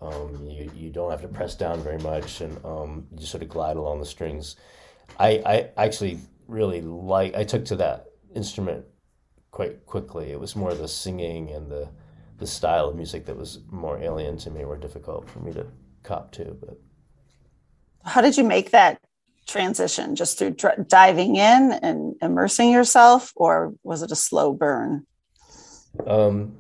um, 0.01 0.47
you 0.47 0.71
you 0.75 0.91
don't 0.91 1.11
have 1.11 1.23
to 1.23 1.29
press 1.29 1.55
down 1.55 1.83
very 1.83 1.99
much, 1.99 2.41
and 2.41 2.63
um, 2.65 3.07
you 3.11 3.19
just 3.19 3.33
sort 3.33 3.43
of 3.43 3.49
glide 3.49 3.77
along 3.77 4.01
the 4.01 4.07
strings. 4.07 4.57
I 5.19 5.43
I 5.45 5.71
actually 5.77 6.19
really 6.49 6.83
like 6.83 7.35
I 7.35 7.45
took 7.45 7.65
to 7.67 7.77
that 7.77 8.09
instrument 8.35 8.85
quite 9.51 9.87
quickly. 9.87 10.33
It 10.33 10.41
was 10.41 10.55
more 10.55 10.75
the 10.75 10.89
singing 10.89 11.51
and 11.51 11.71
the 11.71 11.89
the 12.39 12.47
style 12.47 12.89
of 12.89 12.97
music 12.97 13.25
that 13.27 13.37
was 13.37 13.61
more 13.71 13.99
alien 13.99 14.37
to 14.39 14.51
me, 14.51 14.65
or 14.65 14.77
difficult 14.77 15.31
for 15.31 15.41
me 15.41 15.53
to 15.55 15.67
cop 16.03 16.31
to, 16.33 16.57
but. 16.61 16.79
How 18.05 18.21
did 18.21 18.37
you 18.37 18.45
make 18.45 18.71
that 18.71 18.99
transition? 19.47 20.17
Just 20.17 20.39
through 20.39 20.51
dr- 20.51 20.89
diving 20.89 21.37
in 21.37 21.73
and 21.83 22.15
immersing 22.21 22.71
yourself, 22.71 23.33
or 23.37 23.75
was 23.83 24.03
it 24.03 24.13
a 24.13 24.17
slow 24.17 24.53
burn? 24.53 25.07
Um, 26.07 26.57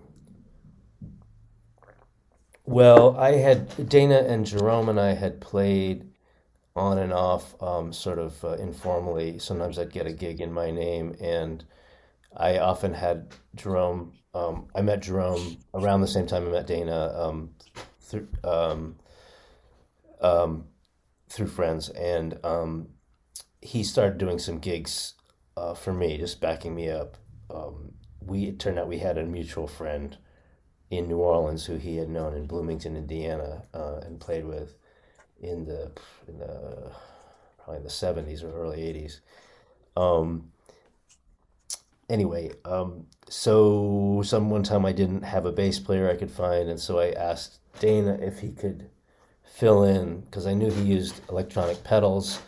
well, 2.64 3.16
I 3.16 3.32
had 3.32 3.88
Dana 3.88 4.18
and 4.18 4.46
Jerome 4.46 4.88
and 4.88 5.00
I 5.00 5.14
had 5.14 5.40
played 5.40 6.08
on 6.75 6.99
and 6.99 7.12
off, 7.12 7.61
um, 7.62 7.92
sort 7.92 8.18
of 8.18 8.42
uh, 8.44 8.54
informally. 8.54 9.38
Sometimes 9.38 9.78
I'd 9.78 9.92
get 9.92 10.06
a 10.06 10.12
gig 10.12 10.40
in 10.40 10.52
my 10.52 10.70
name, 10.70 11.14
and 11.20 11.64
I 12.37 12.58
often 12.58 12.94
had 12.94 13.34
Jerome. 13.54 14.12
Um, 14.34 14.68
I 14.75 14.80
met 14.80 15.00
Jerome 15.00 15.58
around 15.75 16.00
the 16.00 16.06
same 16.06 16.26
time 16.26 16.46
I 16.46 16.50
met 16.50 16.66
Dana 16.66 17.12
um, 17.14 17.50
through 18.00 18.28
um, 18.44 18.96
um, 20.22 20.64
through 21.32 21.46
friends, 21.46 21.88
and 21.88 22.38
um, 22.44 22.88
he 23.60 23.82
started 23.82 24.18
doing 24.18 24.38
some 24.38 24.58
gigs 24.58 25.14
uh, 25.56 25.74
for 25.74 25.92
me, 25.92 26.18
just 26.18 26.40
backing 26.40 26.74
me 26.74 26.90
up. 26.90 27.16
Um, 27.50 27.92
we 28.20 28.44
it 28.44 28.58
turned 28.58 28.78
out 28.78 28.88
we 28.88 28.98
had 28.98 29.18
a 29.18 29.24
mutual 29.24 29.66
friend 29.66 30.16
in 30.90 31.08
New 31.08 31.18
Orleans 31.18 31.66
who 31.66 31.76
he 31.76 31.96
had 31.96 32.10
known 32.10 32.34
in 32.34 32.46
Bloomington, 32.46 32.96
Indiana, 32.96 33.64
uh, 33.72 34.00
and 34.02 34.20
played 34.20 34.44
with 34.44 34.76
in 35.40 35.64
the 35.64 35.90
in 36.28 36.38
the 36.38 36.92
probably 37.58 37.78
in 37.78 37.84
the 37.84 37.90
seventies 37.90 38.42
or 38.42 38.52
early 38.52 38.82
eighties. 38.82 39.20
Um, 39.96 40.52
anyway, 42.08 42.52
um, 42.64 43.06
so 43.28 44.22
some 44.24 44.50
one 44.50 44.62
time 44.62 44.84
I 44.84 44.92
didn't 44.92 45.22
have 45.22 45.46
a 45.46 45.52
bass 45.52 45.78
player 45.78 46.10
I 46.10 46.16
could 46.16 46.30
find, 46.30 46.68
and 46.68 46.78
so 46.78 46.98
I 46.98 47.10
asked 47.10 47.58
Dana 47.80 48.18
if 48.20 48.40
he 48.40 48.50
could 48.50 48.90
fill 49.52 49.85
in 49.85 50.21
because 50.21 50.47
I 50.47 50.54
knew 50.54 50.71
he 50.71 50.82
used 50.82 51.21
electronic 51.28 51.85
pedals 51.85 52.40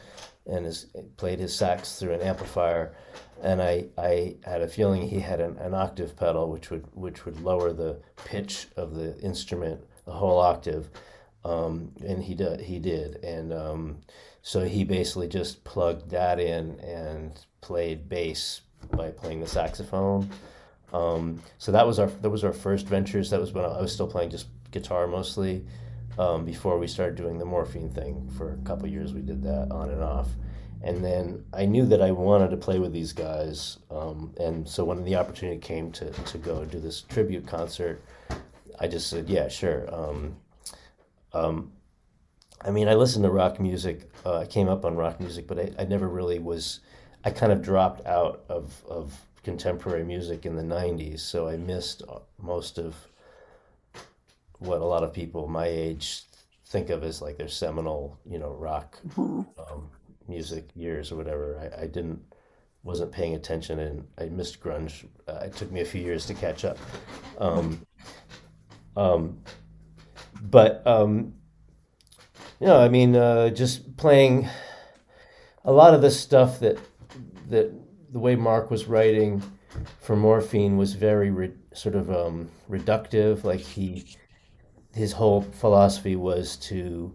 and 0.47 0.65
his, 0.65 0.87
played 1.17 1.39
his 1.39 1.55
sax 1.55 1.99
through 1.99 2.13
an 2.13 2.21
amplifier, 2.21 2.95
and 3.43 3.63
I, 3.63 3.87
I 3.97 4.37
had 4.45 4.63
a 4.63 4.69
feeling 4.69 5.09
he 5.09 5.21
had 5.21 5.41
an, 5.41 5.57
an 5.59 5.75
octave 5.75 6.17
pedal 6.17 6.51
which 6.51 6.71
would 6.71 6.85
which 6.95 7.25
would 7.25 7.41
lower 7.41 7.73
the 7.73 8.01
pitch 8.25 8.69
of 8.77 8.95
the 8.95 9.19
instrument 9.21 9.81
a 10.07 10.13
whole 10.13 10.39
octave, 10.39 10.89
um, 11.45 11.93
and 12.07 12.23
he 12.23 12.35
did 12.35 12.61
he 12.61 12.79
did, 12.79 13.23
and 13.25 13.53
um, 13.53 13.99
so 14.43 14.65
he 14.65 14.85
basically 14.85 15.29
just 15.29 15.65
plugged 15.65 16.11
that 16.11 16.39
in 16.39 16.79
and 16.81 17.47
played 17.61 18.09
bass 18.09 18.61
by 18.91 19.11
playing 19.11 19.41
the 19.41 19.47
saxophone. 19.47 20.29
Um, 20.93 21.43
so 21.59 21.73
that 21.73 21.87
was 21.87 21.99
our 21.99 22.07
that 22.07 22.31
was 22.31 22.45
our 22.45 22.53
first 22.53 22.87
ventures. 22.87 23.31
That 23.31 23.41
was 23.41 23.53
when 23.53 23.65
I 23.65 23.81
was 23.81 23.93
still 23.93 24.09
playing 24.09 24.31
just 24.31 24.47
guitar 24.71 25.07
mostly. 25.07 25.65
Um, 26.19 26.45
before 26.45 26.79
we 26.79 26.87
started 26.87 27.17
doing 27.17 27.39
the 27.39 27.45
morphine 27.45 27.91
thing 27.91 28.29
for 28.37 28.53
a 28.53 28.57
couple 28.59 28.87
years, 28.89 29.13
we 29.13 29.21
did 29.21 29.43
that 29.43 29.71
on 29.73 29.91
and 29.91 30.03
off. 30.03 30.29
And 30.83 31.05
then 31.05 31.45
I 31.53 31.65
knew 31.65 31.87
that 31.87 32.01
I 32.03 32.13
wanted 32.13 32.51
to 32.51 32.57
play 32.57 32.79
with 32.79 32.93
these 32.93 33.13
guys, 33.13 33.79
um, 33.91 34.35
and 34.39 34.69
so 34.69 34.85
when 34.85 35.03
the 35.03 35.17
opportunity 35.17 35.59
came 35.59 35.91
to 35.93 36.11
to 36.11 36.39
go 36.39 36.65
do 36.67 36.79
this 36.79 37.03
tribute 37.03 37.47
concert, 37.47 38.03
I 38.79 38.87
just 38.87 39.09
said, 39.09 39.31
"Yeah, 39.31 39.49
sure." 39.49 39.93
Um, 39.93 40.37
um, 41.33 41.73
I 42.61 42.71
mean, 42.71 42.87
I 42.87 42.95
listened 42.95 43.25
to 43.25 43.31
rock 43.31 43.59
music. 43.59 44.11
Uh, 44.27 44.39
I 44.41 44.47
came 44.47 44.69
up 44.69 44.85
on 44.85 44.95
rock 44.95 45.21
music, 45.21 45.47
but 45.47 45.59
I, 45.59 45.71
I 45.79 45.85
never 45.85 46.07
really 46.07 46.39
was. 46.39 46.81
I 47.25 47.31
kind 47.31 47.51
of 47.51 47.63
dropped 47.63 48.07
out 48.07 48.45
of 48.51 48.85
of 48.87 49.19
contemporary 49.43 50.05
music 50.05 50.45
in 50.45 50.55
the 50.55 50.63
'90s, 50.63 51.21
so 51.21 51.49
I 51.49 51.57
missed 51.57 52.03
most 52.39 52.79
of 52.79 52.95
what 54.65 54.81
a 54.81 54.85
lot 54.85 55.03
of 55.03 55.13
people 55.13 55.47
my 55.49 55.67
age 55.67 56.23
think 56.67 56.91
of 56.91 57.05
as 57.05 57.23
like 57.23 57.37
their 57.37 57.49
seminal, 57.49 58.19
you 58.29 58.39
know, 58.39 58.51
rock 58.51 58.99
um, 59.17 59.91
music 60.29 60.69
years 60.75 61.13
or 61.13 61.17
whatever. 61.17 61.59
I, 61.59 61.83
I 61.83 61.87
didn't 61.87 62.21
wasn't 62.83 63.11
paying 63.13 63.35
attention 63.35 63.79
and 63.79 64.07
I 64.19 64.27
missed 64.27 64.61
grunge. 64.61 65.07
Uh, 65.27 65.41
it 65.45 65.57
took 65.57 65.73
me 65.73 65.81
a 65.81 65.85
few 65.85 66.03
years 66.03 66.27
to 66.27 66.35
catch 66.35 66.65
up. 66.65 66.79
Um, 67.39 67.87
um, 68.97 69.39
but 70.43 70.87
um, 70.87 71.35
you 72.61 72.67
know, 72.67 72.81
I 72.81 72.89
mean, 72.89 73.17
uh, 73.17 73.51
just 73.51 73.97
playing 73.97 74.49
a 75.65 75.73
lot 75.73 75.95
of 75.95 76.03
the 76.03 76.11
stuff 76.11 76.61
that 76.61 76.79
that 77.49 77.73
the 78.13 78.19
way 78.19 78.37
Mark 78.37 78.71
was 78.71 78.87
writing 78.87 79.43
for 80.01 80.17
Morphine 80.17 80.77
was 80.77 80.95
very 80.95 81.31
re- 81.31 81.53
sort 81.73 81.95
of 81.95 82.11
um, 82.11 82.49
reductive. 82.71 83.45
Like 83.45 83.61
he, 83.61 84.07
his 84.95 85.13
whole 85.13 85.43
philosophy 85.43 86.17
was 86.17 86.57
to 86.57 87.15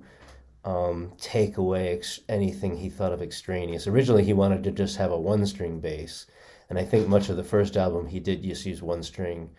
um, 0.66 1.14
take 1.18 1.58
away 1.58 1.94
ex- 1.94 2.20
anything 2.28 2.76
he 2.76 2.90
thought 2.90 3.14
of 3.14 3.22
extraneous. 3.22 3.88
Originally, 3.88 4.24
he 4.26 4.34
wanted 4.34 4.64
to 4.66 4.72
just 4.72 4.98
have 4.98 5.12
a 5.12 5.20
one-string 5.20 5.80
bass, 5.80 6.26
and 6.70 6.78
I 6.78 6.84
think 6.84 7.08
much 7.08 7.30
of 7.30 7.38
the 7.38 7.44
first 7.44 7.78
album 7.78 8.08
he 8.08 8.20
did 8.20 8.44
just 8.44 8.66
use 8.66 8.82
one 8.82 9.02
string. 9.02 9.50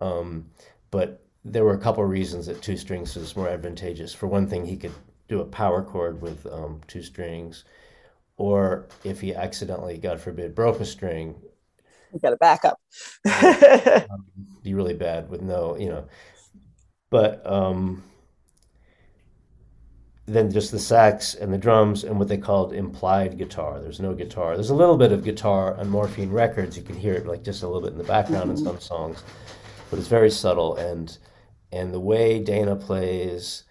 Um, 0.00 0.46
but 0.90 1.22
there 1.44 1.64
were 1.64 1.74
a 1.74 1.78
couple 1.78 2.02
of 2.02 2.10
reasons 2.10 2.46
that 2.46 2.62
two 2.62 2.76
strings 2.76 3.14
was 3.14 3.36
more 3.36 3.48
advantageous. 3.48 4.14
For 4.14 4.26
one 4.26 4.48
thing, 4.48 4.64
he 4.64 4.76
could 4.76 4.94
do 5.28 5.40
a 5.40 5.44
power 5.44 5.82
chord 5.82 6.22
with 6.22 6.46
um, 6.46 6.80
two 6.86 7.02
strings, 7.02 7.64
or 8.38 8.88
if 9.04 9.20
he 9.20 9.34
accidentally, 9.34 9.98
God 9.98 10.18
forbid, 10.18 10.54
broke 10.54 10.80
a 10.80 10.84
string, 10.86 11.34
You 12.12 12.20
got 12.20 12.30
to 12.30 12.36
back 12.36 12.64
up. 12.64 12.80
um, 14.10 14.24
be 14.62 14.72
really 14.72 14.94
bad 14.94 15.28
with 15.28 15.42
no, 15.42 15.76
you 15.76 15.90
know. 15.90 16.06
But 17.10 17.46
um, 17.46 18.02
then 20.26 20.50
just 20.50 20.72
the 20.72 20.78
sax 20.78 21.34
and 21.34 21.52
the 21.52 21.58
drums 21.58 22.02
and 22.02 22.18
what 22.18 22.26
they 22.26 22.36
called 22.36 22.72
implied 22.72 23.38
guitar. 23.38 23.80
There's 23.80 24.00
no 24.00 24.12
guitar. 24.12 24.54
There's 24.54 24.70
a 24.70 24.74
little 24.74 24.96
bit 24.96 25.12
of 25.12 25.22
guitar 25.22 25.76
on 25.76 25.88
Morphine 25.88 26.32
Records. 26.32 26.76
You 26.76 26.82
can 26.82 26.96
hear 26.96 27.14
it 27.14 27.26
like 27.26 27.44
just 27.44 27.62
a 27.62 27.66
little 27.66 27.82
bit 27.82 27.92
in 27.92 27.98
the 27.98 28.04
background 28.04 28.50
in 28.50 28.56
some 28.56 28.80
songs, 28.80 29.22
but 29.88 29.98
it's 29.98 30.08
very 30.08 30.30
subtle. 30.30 30.76
And 30.76 31.16
and 31.72 31.94
the 31.94 32.00
way 32.00 32.42
Dana 32.42 32.74
plays 32.74 33.64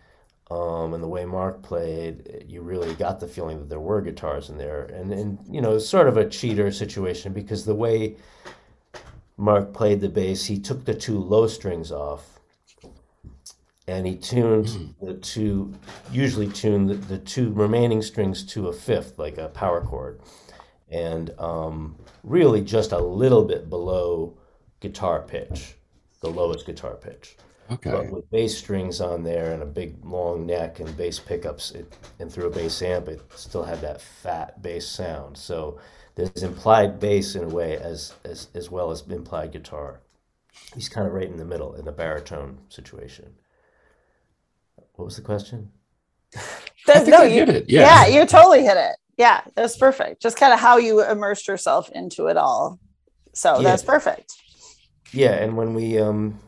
um, 0.50 0.94
and 0.94 1.04
the 1.04 1.08
way 1.08 1.26
Mark 1.26 1.62
played, 1.62 2.46
you 2.48 2.62
really 2.62 2.94
got 2.94 3.20
the 3.20 3.28
feeling 3.28 3.60
that 3.60 3.68
there 3.70 3.80
were 3.80 4.02
guitars 4.02 4.50
in 4.50 4.58
there. 4.58 4.86
And 4.86 5.12
and 5.12 5.38
you 5.50 5.60
know, 5.60 5.76
it's 5.76 5.90
sort 5.90 6.08
of 6.08 6.16
a 6.16 6.30
cheater 6.30 6.72
situation 6.72 7.34
because 7.34 7.66
the 7.66 7.76
way 7.76 8.16
Mark 9.36 9.74
played 9.74 10.00
the 10.00 10.08
bass, 10.08 10.46
he 10.46 10.58
took 10.58 10.86
the 10.86 10.94
two 10.94 11.20
low 11.20 11.48
strings 11.48 11.92
off 11.92 12.35
and 13.88 14.08
he 14.08 14.16
tuned 14.16 14.96
the 15.02 15.14
two 15.16 15.74
usually 16.12 16.48
tuned 16.48 16.90
the, 16.90 16.96
the 16.96 17.18
two 17.20 17.52
remaining 17.52 18.02
strings 18.02 18.44
to 18.44 18.68
a 18.68 18.74
fifth 18.74 19.20
like 19.20 19.38
a 19.38 19.50
power 19.50 19.82
chord. 19.82 20.22
And 20.90 21.32
um, 21.40 21.96
really 22.24 22.62
just 22.62 22.92
a 22.92 23.00
little 23.00 23.44
bit 23.44 23.70
below 23.70 24.38
guitar 24.80 25.22
pitch 25.22 25.76
the 26.22 26.30
lowest 26.30 26.66
guitar 26.66 26.96
pitch. 26.96 27.38
Okay. 27.72 27.90
but 27.90 28.12
with 28.12 28.30
bass 28.30 28.56
strings 28.56 29.02
on 29.02 29.24
there 29.24 29.52
and 29.52 29.64
a 29.64 29.66
big 29.66 30.06
long 30.06 30.46
neck 30.46 30.80
and 30.80 30.96
bass 30.96 31.20
pickups 31.20 31.72
it, 31.72 31.98
and 32.20 32.32
through 32.32 32.46
a 32.46 32.50
bass 32.52 32.80
amp 32.84 33.08
it 33.08 33.22
still 33.36 33.64
had 33.64 33.82
that 33.82 34.02
fat 34.02 34.62
bass 34.62 34.88
sound. 34.88 35.36
So 35.36 35.80
there's 36.14 36.44
implied 36.44 37.00
bass 37.00 37.36
in 37.36 37.44
a 37.44 37.50
way 37.50 37.78
as 37.78 38.14
as, 38.24 38.50
as 38.54 38.70
well 38.70 38.92
as 38.92 39.02
implied 39.10 39.52
guitar. 39.52 40.02
He's 40.76 40.90
kind 40.90 41.08
of 41.08 41.14
right 41.14 41.28
in 41.28 41.38
the 41.38 41.46
middle 41.46 41.74
in 41.74 41.86
the 41.86 41.92
baritone 41.92 42.60
situation 42.70 43.34
what 44.96 45.06
was 45.06 45.16
the 45.16 45.22
question 45.22 45.72
There's- 46.86 47.04
think 47.06 47.16
I 47.16 47.30
get 47.30 47.50
it, 47.50 47.70
yeah. 47.70 48.06
you 48.08 48.26
totally 48.26 48.64
hit 48.64 48.78
it. 48.78 48.96
Yeah, 49.18 49.42
that's 49.56 49.78
perfect. 49.78 50.22
Just 50.22 50.38
kind 50.38 50.52
of 50.54 50.60
how 50.60 50.78
you 50.78 51.02
immersed 51.04 51.48
yourself 51.48 51.90
into 51.92 52.28
it 52.28 52.36
all. 52.38 52.80
So 53.34 53.58
Yeah. 53.58 53.64
that's 53.64 53.84
perfect. 53.84 54.34
Yeah, 55.12 55.32
and 55.36 55.56
when 55.56 55.74
we 55.74 55.98
um 56.00 56.40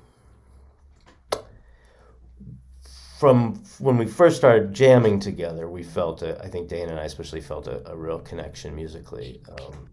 from 3.19 3.63
when 3.79 3.97
we 3.97 4.05
first 4.05 4.37
started 4.37 4.73
jamming 4.73 5.19
together, 5.19 5.69
we 5.69 5.83
felt 5.83 6.21
a, 6.21 6.41
I 6.43 6.49
think 6.49 6.67
Dana 6.67 6.91
and 6.91 6.99
I 6.99 7.05
especially 7.05 7.41
felt 7.41 7.67
a, 7.67 7.89
a 7.89 7.95
real 7.95 8.19
connection 8.19 8.75
musically. 8.75 9.41
Um, 9.59 9.89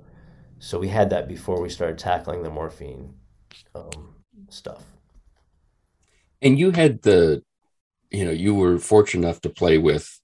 so 0.58 0.78
we 0.78 0.88
had 0.88 1.10
that 1.10 1.26
before 1.28 1.60
we 1.60 1.68
started 1.70 1.98
tackling 1.98 2.42
the 2.42 2.50
morphine 2.50 3.14
um, 3.74 4.14
stuff. 4.50 4.82
And 6.42 6.58
you 6.58 6.70
had 6.72 7.00
the, 7.02 7.42
you 8.14 8.24
know, 8.24 8.30
you 8.30 8.54
were 8.54 8.78
fortunate 8.78 9.26
enough 9.26 9.40
to 9.42 9.50
play 9.50 9.78
with, 9.78 10.20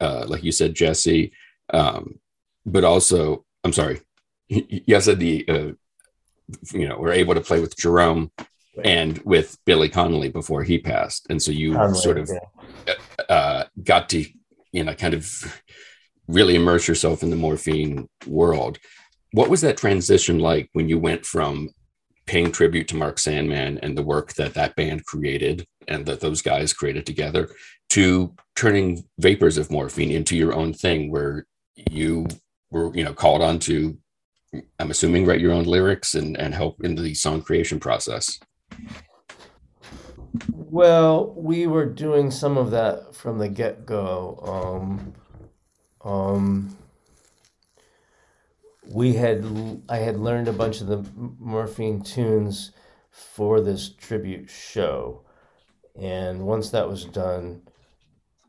uh, 0.00 0.24
like 0.26 0.42
you 0.42 0.52
said, 0.52 0.74
Jesse, 0.74 1.32
um, 1.72 2.18
but 2.66 2.84
also, 2.84 3.44
I'm 3.64 3.72
sorry, 3.72 4.00
you 4.48 5.00
said 5.00 5.18
the, 5.18 5.48
uh, 5.48 5.72
you 6.72 6.88
know, 6.88 6.96
were 6.96 7.12
able 7.12 7.34
to 7.34 7.40
play 7.40 7.60
with 7.60 7.76
Jerome 7.76 8.30
Right. 8.74 8.86
and 8.86 9.18
with 9.18 9.58
Billy 9.66 9.90
Connolly 9.90 10.30
before 10.30 10.62
he 10.62 10.78
passed, 10.78 11.26
and 11.28 11.42
so 11.42 11.52
you 11.52 11.74
sort 11.94 12.16
of 12.16 12.30
yeah. 12.86 12.94
uh, 13.28 13.64
got 13.82 14.08
to, 14.10 14.24
you 14.72 14.82
know, 14.82 14.94
kind 14.94 15.12
of 15.12 15.62
really 16.26 16.54
immerse 16.54 16.88
yourself 16.88 17.22
in 17.22 17.28
the 17.28 17.36
morphine 17.36 18.08
world. 18.26 18.78
What 19.32 19.50
was 19.50 19.60
that 19.60 19.76
transition 19.76 20.38
like 20.38 20.70
when 20.72 20.88
you 20.88 20.98
went 20.98 21.26
from 21.26 21.68
paying 22.26 22.52
tribute 22.52 22.88
to 22.88 22.96
Mark 22.96 23.18
Sandman 23.18 23.78
and 23.82 23.96
the 23.96 24.02
work 24.02 24.34
that 24.34 24.54
that 24.54 24.76
band 24.76 25.04
created 25.04 25.66
and 25.88 26.06
that 26.06 26.20
those 26.20 26.42
guys 26.42 26.72
created 26.72 27.04
together 27.04 27.50
to 27.90 28.34
turning 28.54 29.04
Vapors 29.18 29.58
of 29.58 29.70
Morphine 29.70 30.10
into 30.10 30.36
your 30.36 30.54
own 30.54 30.72
thing 30.72 31.10
where 31.10 31.46
you 31.74 32.26
were, 32.70 32.94
you 32.96 33.04
know, 33.04 33.12
called 33.12 33.42
on 33.42 33.58
to, 33.60 33.98
I'm 34.78 34.90
assuming, 34.90 35.26
write 35.26 35.40
your 35.40 35.52
own 35.52 35.64
lyrics 35.64 36.14
and, 36.14 36.36
and 36.38 36.54
help 36.54 36.84
in 36.84 36.94
the 36.94 37.14
song 37.14 37.42
creation 37.42 37.80
process. 37.80 38.38
Well, 40.52 41.34
we 41.36 41.66
were 41.66 41.86
doing 41.86 42.30
some 42.30 42.56
of 42.56 42.70
that 42.70 43.14
from 43.14 43.38
the 43.38 43.48
get 43.48 43.84
go. 43.84 44.38
Um, 44.42 45.14
um, 46.04 46.76
we 48.92 49.14
had 49.14 49.44
I 49.88 49.98
had 49.98 50.18
learned 50.18 50.48
a 50.48 50.52
bunch 50.52 50.80
of 50.80 50.86
the 50.86 51.04
morphine 51.38 52.02
tunes 52.02 52.72
for 53.10 53.60
this 53.60 53.90
tribute 53.90 54.48
show, 54.48 55.22
and 55.94 56.46
once 56.46 56.70
that 56.70 56.88
was 56.88 57.04
done, 57.04 57.62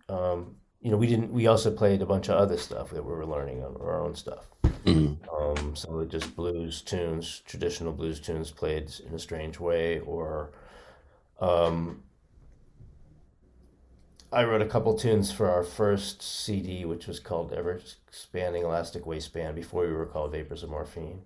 um, 0.10 0.56
you 0.82 0.92
know, 0.92 0.98
we 0.98 1.08
didn't. 1.08 1.32
We 1.32 1.48
also 1.48 1.72
played 1.72 2.02
a 2.02 2.06
bunch 2.06 2.30
of 2.30 2.36
other 2.36 2.58
stuff 2.58 2.92
that 2.92 3.04
we 3.04 3.12
were 3.12 3.26
learning 3.26 3.64
on 3.64 3.76
our 3.78 4.02
own 4.02 4.16
stuff. 4.16 4.50
Mhm. 4.86 5.18
Um, 5.34 5.76
some 5.76 5.98
of 5.98 6.10
just 6.10 6.36
blues 6.36 6.82
tunes, 6.82 7.42
traditional 7.46 7.94
blues 7.94 8.20
tunes 8.20 8.52
played 8.52 8.92
in 9.08 9.14
a 9.14 9.20
strange 9.20 9.60
way, 9.60 10.00
or 10.00 10.52
um, 11.40 12.04
I 14.34 14.46
wrote 14.46 14.63
a 14.63 14.68
couple 14.68 14.98
tunes 14.98 15.32
for 15.32 15.48
our 15.48 15.62
first 15.62 16.24
CD, 16.24 16.86
which 16.86 17.06
was 17.06 17.20
called 17.20 17.54
Ever 17.54 17.80
Expanding 18.08 18.63
Elastic 18.63 19.06
Waistband, 19.06 19.56
before 19.56 19.86
we 19.86 19.94
were 19.94 20.08
called 20.08 20.32
Vapors 20.32 20.63
of 20.63 20.72
Morphine. 20.72 21.22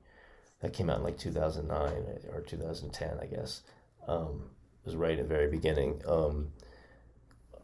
That 0.62 0.74
came 0.74 0.90
out 0.90 0.98
in 0.98 1.04
like 1.04 1.18
2009 1.18 1.72
or 2.34 2.42
2010, 2.42 3.20
I 3.22 3.26
guess. 3.28 3.62
Um, 4.10 4.50
it 4.84 4.88
was 4.88 4.98
right 4.98 5.18
at 5.18 5.30
the 5.30 5.34
very 5.34 5.50
beginning. 5.50 6.02
Um, 6.06 6.50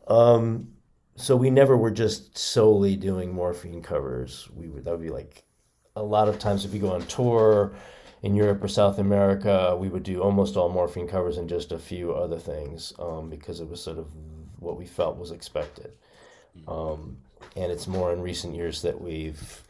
um, 0.08 0.70
so 1.18 1.36
we 1.36 1.50
never 1.50 1.76
were 1.76 1.92
just 1.92 2.38
solely 2.38 2.96
doing 2.96 3.34
morphine 3.34 3.82
covers. 3.82 4.48
We 4.56 4.70
would 4.70 4.86
that 4.86 4.92
would 4.92 5.02
be 5.02 5.10
like 5.10 5.44
a 5.98 6.04
lot 6.04 6.30
of 6.30 6.40
times 6.40 6.64
if 6.64 6.74
you 6.74 6.80
go 6.80 6.94
on 6.94 7.06
tour 7.08 7.74
in 8.22 8.34
Europe 8.34 8.64
or 8.64 8.70
South 8.70 8.98
America, 8.98 9.76
we 9.78 9.90
would 9.90 10.04
do 10.04 10.22
almost 10.22 10.56
all 10.56 10.70
morphine 10.70 11.08
covers 11.08 11.38
and 11.38 11.50
just 11.50 11.74
a 11.74 11.80
few 11.80 12.14
other 12.14 12.40
things 12.40 12.94
um, 12.98 13.30
because 13.30 13.60
it 13.60 13.68
was 13.68 13.84
sort 13.84 13.98
of 13.98 14.08
what 14.64 14.78
we 14.78 14.86
felt 14.86 15.18
was 15.18 15.32
expected. 15.32 15.92
Um, 16.68 17.18
and 17.56 17.72
it's 17.72 17.88
more 17.88 18.14
in 18.14 18.22
recent 18.22 18.56
years 18.56 18.82
that 18.82 19.00
we've 19.00 19.62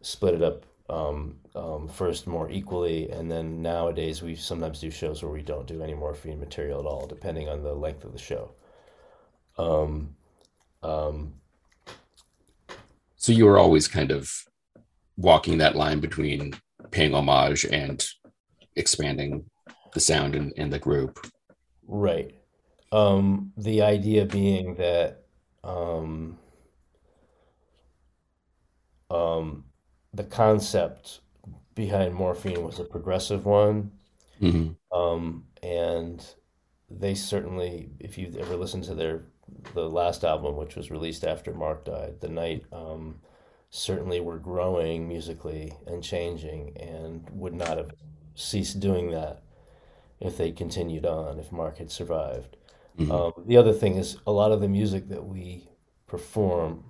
split 0.00 0.34
it 0.34 0.42
up 0.42 0.64
um, 0.88 1.36
um, 1.54 1.88
first 1.88 2.26
more 2.26 2.50
equally, 2.50 3.10
and 3.10 3.30
then 3.30 3.60
nowadays 3.60 4.22
we 4.22 4.34
sometimes 4.34 4.80
do 4.80 4.90
shows 4.90 5.22
where 5.22 5.32
we 5.32 5.42
don't 5.42 5.66
do 5.66 5.82
any 5.82 5.92
more 5.92 6.10
morphine 6.10 6.40
material 6.40 6.80
at 6.80 6.86
all, 6.86 7.06
depending 7.06 7.48
on 7.48 7.62
the 7.62 7.74
length 7.74 8.04
of 8.04 8.12
the 8.12 8.18
show. 8.18 8.52
Um, 9.58 10.16
um, 10.82 11.34
So 13.16 13.32
you 13.32 13.44
were 13.44 13.58
always 13.58 13.88
kind 13.88 14.10
of 14.10 14.30
walking 15.16 15.58
that 15.58 15.76
line 15.76 16.00
between 16.00 16.54
paying 16.90 17.12
homage 17.12 17.64
and 17.64 18.06
expanding 18.76 19.44
the 19.92 20.00
sound 20.00 20.34
in 20.34 20.70
the 20.70 20.78
group. 20.78 21.18
Right. 21.86 22.37
Um, 22.90 23.52
the 23.56 23.82
idea 23.82 24.24
being 24.24 24.74
that 24.76 25.24
um, 25.62 26.38
um, 29.10 29.64
the 30.12 30.24
concept 30.24 31.20
behind 31.74 32.14
morphine 32.14 32.64
was 32.64 32.78
a 32.78 32.84
progressive 32.84 33.44
one. 33.46 33.92
Mhm. 34.40 34.76
Um, 34.92 35.46
and 35.62 36.24
they 36.90 37.14
certainly, 37.14 37.90
if 38.00 38.18
you've 38.18 38.36
ever 38.36 38.56
listened 38.56 38.84
to 38.84 38.94
their 38.94 39.24
the 39.74 39.88
last 39.88 40.24
album, 40.24 40.56
which 40.56 40.76
was 40.76 40.90
released 40.90 41.24
after 41.24 41.54
Mark 41.54 41.84
died, 41.84 42.20
The 42.20 42.28
Night, 42.28 42.64
um, 42.72 43.20
certainly 43.70 44.20
were 44.20 44.38
growing 44.38 45.08
musically 45.08 45.74
and 45.86 46.02
changing, 46.02 46.76
and 46.78 47.28
would 47.32 47.54
not 47.54 47.78
have 47.78 47.92
ceased 48.34 48.80
doing 48.80 49.10
that 49.12 49.42
if 50.20 50.36
they 50.38 50.52
continued 50.52 51.06
on, 51.06 51.38
if 51.40 51.52
Mark 51.52 51.78
had 51.78 51.90
survived. 51.90 52.56
Mhm. 52.98 53.10
Um, 53.10 53.44
the 53.46 53.56
other 53.56 53.72
thing 53.72 53.96
is 53.96 54.18
a 54.26 54.32
lot 54.32 54.52
of 54.52 54.60
the 54.60 54.68
music 54.68 55.08
that 55.08 55.24
we 55.24 55.68
perform, 56.06 56.84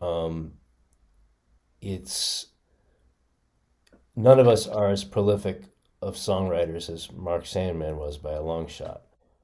um, 0.00 0.52
it's 1.80 2.46
none 4.16 4.38
of 4.38 4.46
us 4.48 4.66
are 4.66 4.88
as 4.90 5.04
prolific 5.04 5.62
of 6.02 6.14
songwriters 6.14 6.90
as 6.90 7.10
Mark 7.12 7.46
Sandman 7.46 7.96
was 7.96 8.18
by 8.18 8.32
a 8.32 8.42
long 8.42 8.66
shot. 8.66 9.02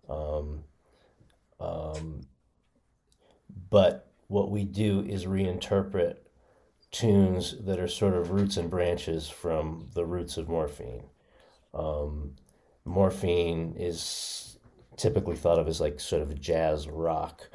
Um, 0.08 0.64
um, 1.60 2.22
but 3.70 4.10
what 4.28 4.50
we 4.50 4.64
do 4.64 5.00
is 5.00 5.26
reinterpret 5.26 6.16
tunes 6.90 7.56
that 7.64 7.80
are 7.80 7.88
sort 7.88 8.14
of 8.14 8.30
roots 8.30 8.56
and 8.56 8.70
branches 8.70 9.28
from 9.28 9.88
the 9.94 10.04
roots 10.04 10.36
of 10.36 10.48
morphine. 10.48 11.04
Um, 11.74 12.36
morphine 12.84 13.74
is 13.78 14.58
typically 14.96 15.36
thought 15.36 15.58
of 15.58 15.68
as 15.68 15.80
like 15.80 16.00
sort 16.00 16.22
of 16.22 16.40
jazz 16.40 16.88
rock, 16.88 17.48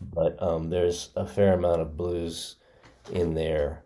but 0.00 0.40
um, 0.42 0.70
there's 0.70 1.10
a 1.16 1.26
fair 1.26 1.54
amount 1.54 1.80
of 1.80 1.96
blues 1.96 2.56
in 3.12 3.34
there 3.34 3.84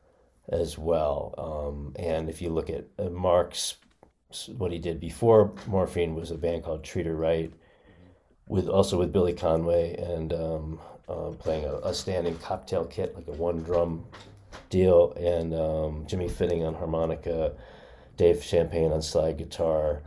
as 0.49 0.79
well. 0.79 1.35
Um, 1.39 1.95
and 1.97 2.29
if 2.29 2.43
you 2.43 2.51
look 2.51 2.71
at 2.71 2.87
uh, 2.99 3.11
Mark's, 3.11 3.77
what 4.57 4.73
he 4.73 4.79
did 4.79 5.01
before 5.01 5.53
morphine 5.67 6.15
was 6.15 6.31
a 6.31 6.39
band 6.39 6.65
called 6.65 6.85
Treat 6.85 7.07
Her 7.07 7.17
Right, 7.17 7.53
with 8.47 8.69
also 8.69 8.99
with 8.99 9.13
Billy 9.13 9.33
Conway 9.33 9.95
and 9.97 10.33
um, 10.33 10.81
uh, 11.09 11.31
playing 11.39 11.65
a, 11.65 11.77
a 11.77 11.95
standing 11.95 12.37
cocktail 12.39 12.85
kit, 12.85 13.15
like 13.15 13.29
a 13.29 13.33
one 13.33 13.63
drum 13.63 14.05
deal, 14.71 15.13
and 15.13 15.55
um, 15.55 16.07
Jimmy 16.07 16.29
Fitting 16.29 16.65
on 16.65 16.75
harmonica, 16.75 17.53
Dave 18.17 18.43
Champagne 18.43 18.93
on 18.93 19.03
slide 19.03 19.39
guitar, 19.39 20.03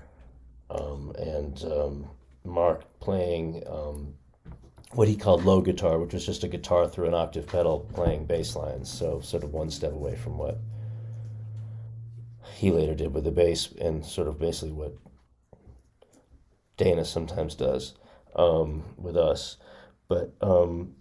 um, 0.69 1.13
and 1.17 1.63
um, 1.63 2.07
Mark 2.43 2.83
playing 3.07 3.63
um, 3.67 4.13
what 4.91 5.07
he 5.07 5.15
called 5.15 5.45
low 5.45 5.61
guitar, 5.61 5.97
which 5.97 6.13
was 6.13 6.25
just 6.25 6.43
a 6.43 6.47
guitar 6.49 6.89
through 6.89 7.07
an 7.07 7.13
octave 7.13 7.47
pedal 7.47 7.89
playing 7.93 8.25
bass 8.25 8.53
lines. 8.53 8.91
So 8.91 9.21
sort 9.21 9.45
of 9.45 9.53
one 9.53 9.71
step 9.71 9.93
away 9.93 10.17
from 10.17 10.37
what 10.37 10.59
he 12.55 12.69
later 12.69 12.93
did 12.93 13.13
with 13.13 13.23
the 13.23 13.31
bass, 13.31 13.71
and 13.79 14.05
sort 14.05 14.27
of 14.27 14.37
basically 14.37 14.73
what 14.73 14.93
Dana 16.75 17.05
sometimes 17.05 17.55
does 17.55 17.93
um, 18.35 18.83
with 18.97 19.15
us. 19.15 19.55
But 20.09 20.33
um, 20.41 20.95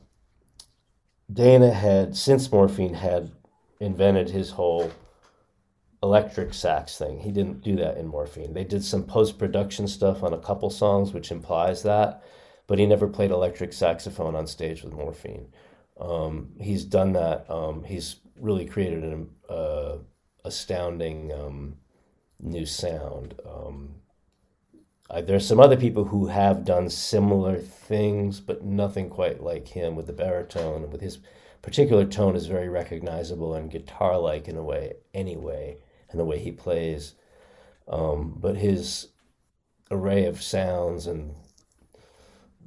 Dana 1.32 1.72
had, 1.72 2.16
since 2.16 2.52
morphine, 2.52 2.94
had 2.94 3.32
invented 3.80 4.30
his 4.30 4.50
whole 4.50 4.92
electric 6.02 6.54
sax 6.54 6.98
thing. 6.98 7.20
He 7.20 7.32
didn't 7.32 7.62
do 7.62 7.76
that 7.76 7.96
in 7.96 8.06
morphine. 8.06 8.52
They 8.54 8.64
did 8.64 8.84
some 8.84 9.04
post 9.04 9.38
production 9.38 9.88
stuff 9.88 10.22
on 10.22 10.32
a 10.32 10.38
couple 10.38 10.70
songs, 10.70 11.12
which 11.12 11.30
implies 11.30 11.82
that, 11.82 12.22
but 12.66 12.78
he 12.78 12.86
never 12.86 13.08
played 13.08 13.30
electric 13.30 13.72
saxophone 13.72 14.36
on 14.36 14.46
stage 14.46 14.82
with 14.82 14.92
morphine. 14.92 15.48
Um, 15.98 16.50
he's 16.60 16.84
done 16.84 17.12
that. 17.12 17.50
Um, 17.50 17.84
he's 17.84 18.16
really 18.38 18.66
created 18.66 19.02
an 19.02 19.30
uh, 19.48 19.96
astounding 20.44 21.32
um, 21.32 21.76
new 22.40 22.66
sound. 22.66 23.34
Um, 23.46 23.96
I, 25.08 25.20
there's 25.20 25.46
some 25.46 25.60
other 25.60 25.76
people 25.76 26.04
who 26.04 26.26
have 26.26 26.64
done 26.64 26.90
similar 26.90 27.58
things, 27.58 28.40
but 28.40 28.64
nothing 28.64 29.08
quite 29.08 29.42
like 29.42 29.68
him 29.68 29.96
with 29.96 30.06
the 30.06 30.12
baritone. 30.12 30.90
With 30.90 31.00
his 31.00 31.18
particular 31.62 32.04
tone 32.04 32.36
is 32.36 32.46
very 32.46 32.68
recognizable 32.68 33.54
and 33.54 33.70
guitar-like 33.70 34.48
in 34.48 34.56
a 34.56 34.62
way, 34.62 34.94
anyway, 35.14 35.78
and 36.16 36.20
the 36.20 36.24
way 36.24 36.38
he 36.38 36.50
plays. 36.50 37.14
Um, 37.86 38.34
but 38.38 38.56
his 38.56 39.08
array 39.90 40.24
of 40.24 40.42
sounds 40.42 41.06
and 41.06 41.34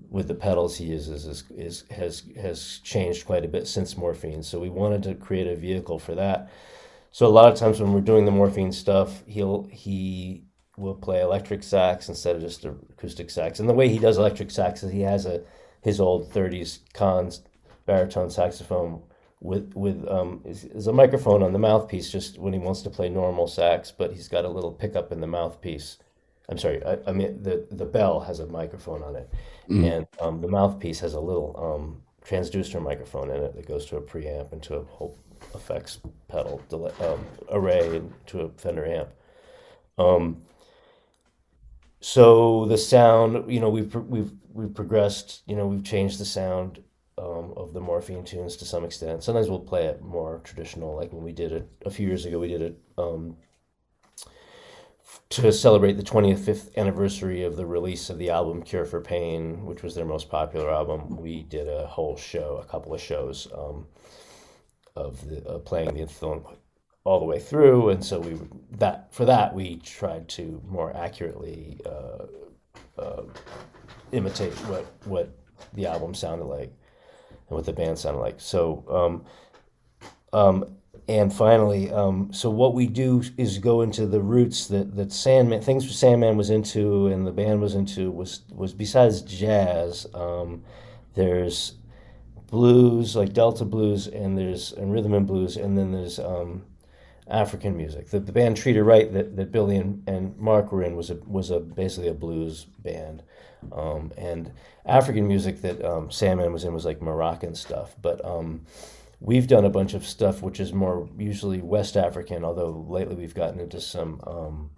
with 0.10 0.28
the 0.28 0.36
pedals 0.36 0.78
he 0.78 0.86
uses 0.86 1.26
is, 1.26 1.44
is 1.50 1.84
has 1.90 2.24
has 2.40 2.80
changed 2.84 3.26
quite 3.26 3.44
a 3.44 3.48
bit 3.48 3.68
since 3.68 3.98
morphine. 3.98 4.44
So 4.44 4.60
we 4.60 4.70
wanted 4.70 5.04
to 5.04 5.16
create 5.16 5.48
a 5.48 5.56
vehicle 5.56 5.98
for 5.98 6.16
that. 6.16 6.50
So 7.12 7.26
a 7.26 7.30
lot 7.30 7.52
of 7.52 7.58
times 7.58 7.82
when 7.82 7.92
we're 7.92 8.02
doing 8.02 8.26
the 8.26 8.32
morphine 8.32 8.72
stuff, 8.72 9.24
he'll 9.26 9.64
he 9.72 10.44
will 10.78 10.96
play 10.96 11.22
electric 11.22 11.64
sax 11.64 12.08
instead 12.08 12.36
of 12.36 12.42
just 12.42 12.66
acoustic 12.66 13.32
sax. 13.32 13.60
And 13.60 13.68
the 13.68 13.74
way 13.74 13.90
he 13.90 14.00
does 14.00 14.18
electric 14.18 14.52
sax 14.52 14.84
is 14.84 14.92
he 14.92 15.02
has 15.02 15.26
a 15.26 15.44
his 15.82 16.00
old 16.00 16.32
'30s 16.32 16.80
Cons 16.94 17.42
baritone 17.86 18.30
saxophone 18.30 19.02
with 19.42 19.74
with 19.76 20.06
um 20.10 20.42
is, 20.46 20.88
a 20.88 20.94
microphone 20.94 21.44
on 21.44 21.54
the 21.54 21.60
mouthpiece 21.60 22.12
just 22.12 22.38
when 22.40 22.54
he 22.54 22.60
wants 22.60 22.82
to 22.84 22.90
play 22.90 23.10
normal 23.10 23.48
sax, 23.48 23.92
but 23.92 24.12
he's 24.12 24.28
got 24.28 24.46
a 24.46 24.50
little 24.50 24.72
pickup 24.72 25.12
in 25.12 25.22
the 25.22 25.28
mouthpiece. 25.28 25.98
I'm 26.50 26.58
sorry, 26.58 26.84
I, 26.86 26.98
I 27.08 27.12
mean 27.14 27.42
the 27.44 27.66
the 27.72 27.86
bell 27.86 28.20
has 28.22 28.40
a 28.40 28.48
microphone 28.48 29.04
on 29.04 29.16
it, 29.16 29.30
Mhm. 29.70 29.92
and 29.92 30.08
um, 30.20 30.42
the 30.42 30.48
mouthpiece 30.48 31.00
has 31.02 31.14
a 31.14 31.20
little 31.20 31.56
um, 31.58 32.02
transducer 32.26 32.82
microphone 32.82 33.30
in 33.32 33.42
it 33.44 33.56
that 33.56 33.68
goes 33.68 33.86
to 33.88 33.98
a 33.98 34.02
preamp 34.02 34.52
and 34.52 34.62
to 34.64 34.76
a 34.76 34.84
whole 34.84 35.18
effects 35.56 36.00
pedal 36.28 36.62
delay, 36.70 36.92
um, 37.02 37.26
array 37.50 37.96
and 37.98 38.14
to 38.28 38.42
a 38.42 38.50
Fender 38.50 38.86
amp. 38.86 39.10
Um, 39.98 40.42
so 42.02 42.66
the 42.66 42.78
sound, 42.78 43.52
you 43.52 43.60
know, 43.60 43.70
we've 43.70 43.94
we've 43.96 44.32
we've 44.54 44.74
progressed. 44.74 45.44
You 45.48 45.56
know, 45.56 45.68
we've 45.68 45.84
changed 45.84 46.20
the 46.20 46.26
sound 46.26 46.84
um, 47.20 47.54
of 47.58 47.74
the 47.74 47.82
morphine 47.82 48.24
tunes 48.24 48.56
to 48.58 48.66
some 48.66 48.84
extent. 48.84 49.24
Sometimes 49.24 49.50
we'll 49.50 49.60
play 49.60 49.86
it 49.86 50.02
more 50.02 50.42
traditional, 50.44 50.96
like 50.96 51.12
when 51.12 51.24
we 51.24 51.32
did 51.32 51.52
it 51.52 51.68
a 51.86 51.90
few 51.90 52.08
years 52.08 52.26
ago. 52.26 52.40
We 52.40 52.48
did 52.48 52.62
it 52.62 52.80
um, 52.98 53.38
to 55.30 55.52
celebrate 55.52 55.94
the 55.94 56.04
25th 56.04 56.76
anniversary 56.78 57.44
of 57.44 57.56
the 57.56 57.66
release 57.66 58.10
of 58.10 58.18
the 58.18 58.30
album 58.30 58.64
Cure 58.64 58.86
for 58.86 59.02
Pain, 59.02 59.66
which 59.66 59.84
was 59.84 59.96
their 59.96 60.06
most 60.06 60.30
popular 60.30 60.72
album. 60.72 61.18
We 61.18 61.44
did 61.44 61.68
a 61.68 61.88
whole 61.88 62.16
show, 62.16 62.60
a 62.62 62.66
couple 62.66 62.94
of 62.94 63.02
shows 63.02 63.48
um, 63.56 63.88
of 64.96 65.28
the 65.28 65.48
uh, 65.48 65.60
playing 65.60 65.96
the 65.96 66.08
film 66.08 66.46
all 67.04 67.20
the 67.20 67.26
way 67.26 67.40
through, 67.40 67.90
and 67.90 68.04
so 68.04 68.20
we 68.20 68.38
that 68.72 69.14
for 69.14 69.26
that 69.26 69.54
we 69.54 69.78
tried 69.78 70.28
to 70.30 70.62
more 70.68 70.96
accurately 70.96 71.80
uh, 71.86 72.26
uh, 73.02 73.24
imitate 74.12 74.54
what 74.68 74.86
what 75.06 75.30
the 75.74 75.86
album 75.86 76.14
sounded 76.14 76.46
like 76.46 76.74
and 77.50 77.56
what 77.56 77.66
the 77.66 77.74
band 77.74 77.98
sounded 77.98 78.20
like. 78.20 78.40
So, 78.40 78.84
um, 78.90 79.26
um, 80.32 80.66
and 81.08 81.34
finally, 81.34 81.92
um, 81.92 82.32
so 82.32 82.52
what 82.52 82.76
we 82.76 82.86
do 82.86 83.24
is 83.38 83.58
go 83.58 83.82
into 83.82 84.06
the 84.06 84.22
roots 84.22 84.68
that 84.68 84.96
that 84.96 85.12
Sandman 85.12 85.62
things 85.62 85.90
Sandman 85.98 86.38
was 86.38 86.52
into 86.52 87.08
and 87.08 87.26
the 87.26 87.32
band 87.32 87.62
was 87.62 87.74
into 87.74 88.12
was 88.12 88.42
was 88.52 88.74
besides 88.74 89.22
jazz. 89.22 90.06
Um, 90.14 90.64
there's 91.16 91.74
blues 92.52 93.16
like 93.16 93.34
Delta 93.34 93.66
blues 93.66 94.08
and 94.08 94.38
there's 94.38 94.72
and 94.74 94.92
rhythm 94.92 95.14
and 95.14 95.26
blues 95.26 95.58
and 95.58 95.78
then 95.78 95.92
there's 95.92 96.20
um, 96.20 96.64
African 97.28 97.78
music. 97.78 98.10
The, 98.10 98.20
the 98.20 98.32
band 98.32 98.58
Treat 98.58 98.76
Her 98.76 98.84
Right 98.84 99.12
that, 99.14 99.36
that 99.36 99.52
Billy 99.52 99.78
and, 99.78 100.04
and 100.08 100.38
Mark 100.38 100.72
were 100.72 100.84
in 100.84 100.96
was 100.96 101.10
a 101.10 101.16
was 101.26 101.50
a 101.50 101.60
basically 101.60 102.10
a 102.10 102.14
blues 102.14 102.66
band. 102.80 103.24
Um, 103.72 104.12
and 104.18 104.52
African 104.86 105.28
music 105.28 105.62
that 105.62 105.84
um, 105.84 106.12
Sandman 106.12 106.54
was 106.54 106.64
in 106.64 106.74
was 106.74 106.86
like 106.86 107.02
Moroccan 107.02 107.56
stuff. 107.56 107.96
But 108.02 108.24
um, 108.26 108.66
we've 109.20 109.48
done 109.48 109.66
a 109.66 109.70
bunch 109.70 109.94
of 109.94 110.06
stuff 110.06 110.42
which 110.42 110.60
is 110.60 110.74
more 110.74 111.10
usually 111.18 111.62
West 111.62 111.98
African, 111.98 112.44
although 112.44 112.86
lately 112.88 113.16
we've 113.16 113.36
gotten 113.36 113.60
into 113.60 113.82
some 113.82 114.22
um, 114.26 114.70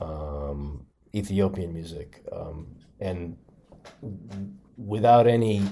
um, 0.00 0.86
Ethiopian 1.14 1.72
music. 1.72 2.22
Um, 2.32 2.76
and 3.00 3.36
without 4.76 5.26
any 5.26 5.62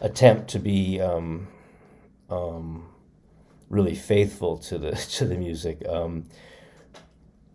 attempt 0.00 0.50
to 0.50 0.58
be 0.58 1.00
um 1.00 1.48
um 2.30 2.86
really 3.68 3.94
faithful 3.94 4.58
to 4.58 4.78
the 4.78 4.92
to 5.10 5.24
the 5.24 5.36
music 5.36 5.82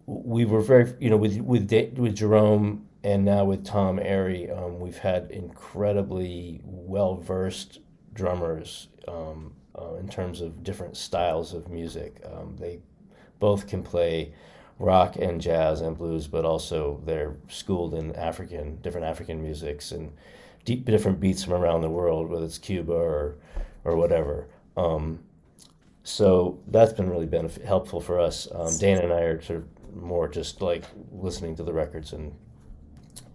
we 0.06 0.46
were 0.46 0.62
very, 0.62 0.94
you 1.00 1.10
know, 1.10 1.18
with 1.18 1.38
with 1.38 1.72
with 1.98 2.16
Jerome 2.16 2.88
and 3.04 3.26
now 3.26 3.46
with 3.46 3.66
Tom 3.66 3.98
Arey, 3.98 4.56
um, 4.56 4.80
we've 4.80 4.98
had 4.98 5.32
incredibly 5.32 6.62
well 6.64 7.16
versed 7.16 7.80
drummers 8.14 8.90
um, 9.08 9.54
uh, 9.78 9.96
in 9.96 10.08
terms 10.08 10.42
of 10.42 10.64
different 10.64 10.96
styles 10.96 11.54
of 11.54 11.70
music. 11.70 12.22
Um, 12.32 12.56
they 12.60 12.80
both 13.40 13.68
can 13.68 13.82
play 13.82 14.34
rock 14.78 15.16
and 15.16 15.42
jazz 15.42 15.82
and 15.82 15.98
blues, 15.98 16.28
but 16.28 16.46
also 16.46 17.02
they're 17.06 17.36
schooled 17.48 17.94
in 17.94 18.16
African, 18.16 18.78
different 18.82 19.08
African 19.08 19.42
musics 19.42 19.92
and 19.92 20.12
deep, 20.66 20.86
different 20.86 21.20
beats 21.20 21.44
from 21.44 21.54
around 21.54 21.82
the 21.82 21.90
world, 21.90 22.30
whether 22.30 22.46
it's 22.46 22.58
Cuba 22.58 22.94
or 22.94 23.36
or 23.84 23.96
whatever. 23.96 24.48
Um, 24.78 25.20
so 26.04 26.60
that's 26.68 26.94
been 26.94 27.10
really 27.10 27.26
benefit, 27.26 27.64
helpful 27.66 28.02
for 28.02 28.20
us. 28.20 28.48
Um, 28.54 28.76
Dana 28.78 29.02
and 29.02 29.14
I 29.14 29.22
are 29.22 29.42
sort 29.42 29.60
of 29.60 29.81
more 29.96 30.28
just 30.28 30.62
like 30.62 30.86
listening 31.12 31.56
to 31.56 31.64
the 31.64 31.74
records 31.74 32.14
and 32.14 32.34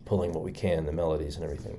pulling 0.04 0.32
what 0.32 0.42
we 0.42 0.52
can, 0.52 0.86
the 0.86 0.92
melodies 0.92 1.36
and 1.36 1.44
everything. 1.44 1.78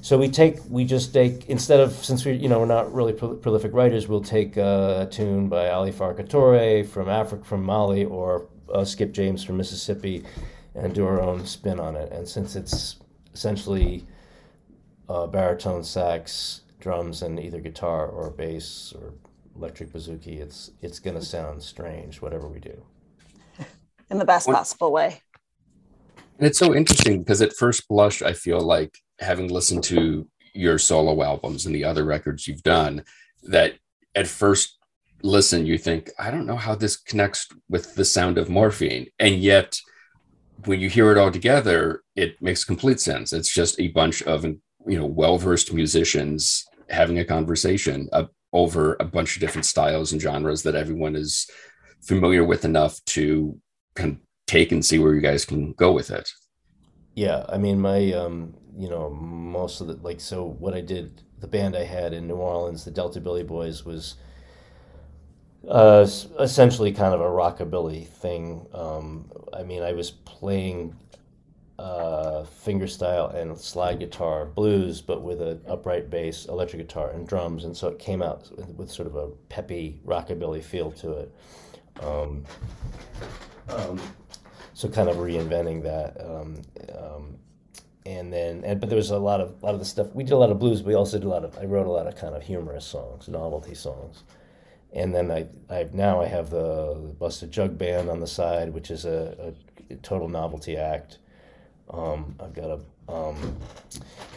So 0.00 0.18
we 0.18 0.28
take, 0.28 0.58
we 0.68 0.84
just 0.84 1.12
take 1.12 1.46
instead 1.48 1.80
of 1.80 1.92
since 1.92 2.24
we, 2.24 2.32
you 2.32 2.48
know, 2.48 2.60
we're 2.60 2.66
not 2.66 2.92
really 2.92 3.12
pro- 3.12 3.36
prolific 3.36 3.72
writers, 3.72 4.06
we'll 4.06 4.20
take 4.22 4.56
a 4.56 5.08
tune 5.10 5.48
by 5.48 5.70
Ali 5.70 5.92
Farka 5.92 6.26
Touré 6.26 6.86
from 6.86 7.08
Africa, 7.08 7.44
from 7.44 7.62
Mali, 7.62 8.04
or 8.04 8.46
uh, 8.72 8.84
Skip 8.84 9.12
James 9.12 9.42
from 9.42 9.56
Mississippi, 9.56 10.22
and 10.74 10.94
do 10.94 11.06
our 11.06 11.20
own 11.20 11.46
spin 11.46 11.80
on 11.80 11.96
it. 11.96 12.12
And 12.12 12.28
since 12.28 12.54
it's 12.54 12.96
essentially 13.32 14.04
uh, 15.08 15.26
baritone 15.26 15.82
sax, 15.82 16.62
drums, 16.80 17.22
and 17.22 17.40
either 17.40 17.60
guitar 17.60 18.06
or 18.06 18.30
bass 18.30 18.92
or 18.94 19.14
electric 19.56 19.90
bouzouki, 19.90 20.38
it's 20.38 20.70
it's 20.82 20.98
gonna 20.98 21.22
sound 21.22 21.62
strange, 21.62 22.20
whatever 22.20 22.46
we 22.46 22.60
do 22.60 22.84
in 24.14 24.18
the 24.18 24.24
best 24.24 24.46
possible 24.46 24.92
way. 24.92 25.20
And 26.38 26.46
it's 26.46 26.58
so 26.58 26.74
interesting 26.74 27.22
because 27.22 27.42
at 27.42 27.54
first 27.54 27.86
blush, 27.88 28.22
I 28.22 28.32
feel 28.32 28.60
like 28.60 28.96
having 29.20 29.48
listened 29.48 29.84
to 29.84 30.26
your 30.54 30.78
solo 30.78 31.22
albums 31.22 31.66
and 31.66 31.74
the 31.74 31.84
other 31.84 32.04
records 32.04 32.48
you've 32.48 32.62
done, 32.62 33.04
that 33.44 33.74
at 34.14 34.26
first 34.26 34.78
listen, 35.22 35.66
you 35.66 35.78
think, 35.78 36.10
I 36.18 36.30
don't 36.30 36.46
know 36.46 36.56
how 36.56 36.74
this 36.74 36.96
connects 36.96 37.48
with 37.68 37.94
the 37.94 38.04
sound 38.04 38.38
of 38.38 38.50
morphine. 38.50 39.06
And 39.18 39.36
yet, 39.36 39.78
when 40.66 40.80
you 40.80 40.88
hear 40.88 41.10
it 41.10 41.18
all 41.18 41.30
together, 41.30 42.02
it 42.14 42.40
makes 42.42 42.64
complete 42.64 43.00
sense. 43.00 43.32
It's 43.32 43.52
just 43.52 43.80
a 43.80 43.88
bunch 43.88 44.22
of, 44.22 44.44
you 44.44 44.98
know, 44.98 45.06
well 45.06 45.38
versed 45.38 45.72
musicians 45.72 46.64
having 46.90 47.18
a 47.18 47.24
conversation 47.24 48.08
uh, 48.12 48.24
over 48.52 48.96
a 49.00 49.04
bunch 49.04 49.34
of 49.34 49.40
different 49.40 49.64
styles 49.64 50.12
and 50.12 50.20
genres 50.20 50.62
that 50.62 50.74
everyone 50.74 51.16
is 51.16 51.48
familiar 52.02 52.44
with 52.44 52.64
enough 52.64 53.02
to 53.06 53.58
can 53.94 54.20
take 54.46 54.72
and 54.72 54.84
see 54.84 54.98
where 54.98 55.14
you 55.14 55.20
guys 55.20 55.44
can 55.44 55.72
go 55.72 55.92
with 55.92 56.10
it. 56.10 56.30
Yeah, 57.14 57.44
I 57.48 57.58
mean, 57.58 57.80
my 57.80 58.12
um, 58.12 58.54
you 58.76 58.88
know, 58.88 59.10
most 59.10 59.80
of 59.80 59.86
the 59.86 59.94
like, 59.94 60.20
so 60.20 60.44
what 60.44 60.74
I 60.74 60.80
did, 60.80 61.22
the 61.40 61.46
band 61.46 61.76
I 61.76 61.84
had 61.84 62.12
in 62.12 62.26
New 62.26 62.36
Orleans, 62.36 62.84
the 62.84 62.90
Deltabilly 62.90 63.46
Boys, 63.46 63.84
was 63.84 64.16
uh, 65.68 66.06
essentially 66.40 66.92
kind 66.92 67.14
of 67.14 67.20
a 67.20 67.24
rockabilly 67.24 68.06
thing. 68.06 68.66
Um, 68.74 69.30
I 69.52 69.62
mean, 69.62 69.82
I 69.82 69.92
was 69.92 70.10
playing 70.10 70.94
uh, 71.78 72.44
fingerstyle 72.64 73.34
and 73.34 73.58
slide 73.58 73.98
guitar, 73.98 74.46
blues, 74.46 75.00
but 75.00 75.22
with 75.22 75.40
an 75.40 75.60
upright 75.68 76.10
bass, 76.10 76.46
electric 76.46 76.86
guitar, 76.86 77.10
and 77.10 77.26
drums, 77.26 77.64
and 77.64 77.76
so 77.76 77.88
it 77.88 77.98
came 77.98 78.22
out 78.22 78.50
with, 78.76 78.90
sort 78.90 79.08
of 79.08 79.16
a 79.16 79.28
peppy 79.48 80.00
rockabilly 80.04 80.62
feel 80.62 80.92
to 80.92 81.12
it. 81.12 81.34
Um, 82.02 82.44
so 84.84 84.90
kind 84.90 85.08
of 85.08 85.16
reinventing 85.16 85.82
that. 85.82 86.20
Um, 86.20 86.60
um, 86.94 87.38
and 88.06 88.30
then, 88.30 88.62
and, 88.64 88.80
but 88.80 88.90
there 88.90 88.96
was 88.96 89.10
a 89.10 89.18
lot 89.18 89.40
of 89.40 89.54
a 89.62 89.66
lot 89.66 89.72
of 89.72 89.80
the 89.80 89.86
stuff. 89.86 90.08
We 90.12 90.24
did 90.24 90.32
a 90.32 90.36
lot 90.36 90.50
of 90.50 90.58
blues. 90.58 90.82
But 90.82 90.88
we 90.88 90.94
also 90.94 91.18
did 91.18 91.24
a 91.24 91.28
lot 91.28 91.42
of. 91.42 91.56
I 91.58 91.64
wrote 91.64 91.86
a 91.86 91.90
lot 91.90 92.06
of 92.06 92.16
kind 92.16 92.34
of 92.34 92.42
humorous 92.42 92.84
songs, 92.84 93.28
novelty 93.28 93.74
songs. 93.74 94.24
And 94.92 95.14
then 95.14 95.30
I, 95.30 95.46
I 95.70 95.88
now 95.92 96.20
I 96.20 96.26
have 96.26 96.50
the, 96.50 97.14
Busted 97.18 97.50
Jug 97.50 97.78
Band 97.78 98.10
on 98.10 98.20
the 98.20 98.26
side, 98.26 98.72
which 98.74 98.90
is 98.90 99.06
a, 99.06 99.54
a 99.90 99.94
total 99.96 100.28
novelty 100.28 100.76
act. 100.76 101.18
Um, 101.90 102.36
I've 102.38 102.54
got 102.54 102.70
a 102.70 102.80
um, 103.08 103.56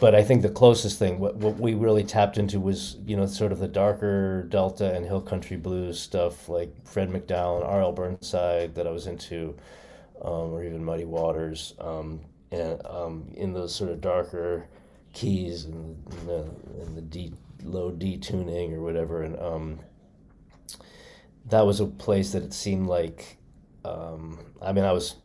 but 0.00 0.14
I 0.14 0.22
think 0.22 0.42
the 0.42 0.50
closest 0.50 0.98
thing, 0.98 1.18
what, 1.18 1.36
what 1.36 1.58
we 1.58 1.74
really 1.74 2.04
tapped 2.04 2.38
into 2.38 2.60
was, 2.60 2.96
you 3.06 3.16
know, 3.16 3.26
sort 3.26 3.50
of 3.50 3.58
the 3.58 3.68
darker 3.68 4.42
Delta 4.42 4.94
and 4.94 5.06
Hill 5.06 5.22
Country 5.22 5.56
blues 5.56 5.98
stuff 5.98 6.48
like 6.48 6.74
Fred 6.86 7.08
McDowell 7.08 7.56
and 7.56 7.64
R.L. 7.64 7.92
Burnside 7.92 8.74
that 8.74 8.86
I 8.86 8.90
was 8.90 9.06
into, 9.06 9.56
um, 10.22 10.52
or 10.52 10.64
even 10.64 10.84
Muddy 10.84 11.04
Waters, 11.04 11.74
um, 11.78 12.20
and 12.50 12.84
um, 12.86 13.30
in 13.34 13.52
those 13.52 13.74
sort 13.74 13.90
of 13.90 14.00
darker 14.00 14.68
keys 15.12 15.64
and, 15.64 15.96
the, 16.26 16.48
and 16.80 16.96
the 16.96 17.02
D, 17.02 17.32
low 17.64 17.90
D 17.90 18.16
tuning 18.18 18.74
or 18.74 18.80
whatever. 18.80 19.22
And 19.22 19.38
um, 19.38 19.80
that 21.46 21.64
was 21.66 21.80
a 21.80 21.86
place 21.86 22.32
that 22.32 22.42
it 22.42 22.52
seemed 22.52 22.86
like, 22.86 23.38
um, 23.84 24.38
I 24.60 24.72
mean, 24.72 24.84
I 24.84 24.92
was 24.92 25.16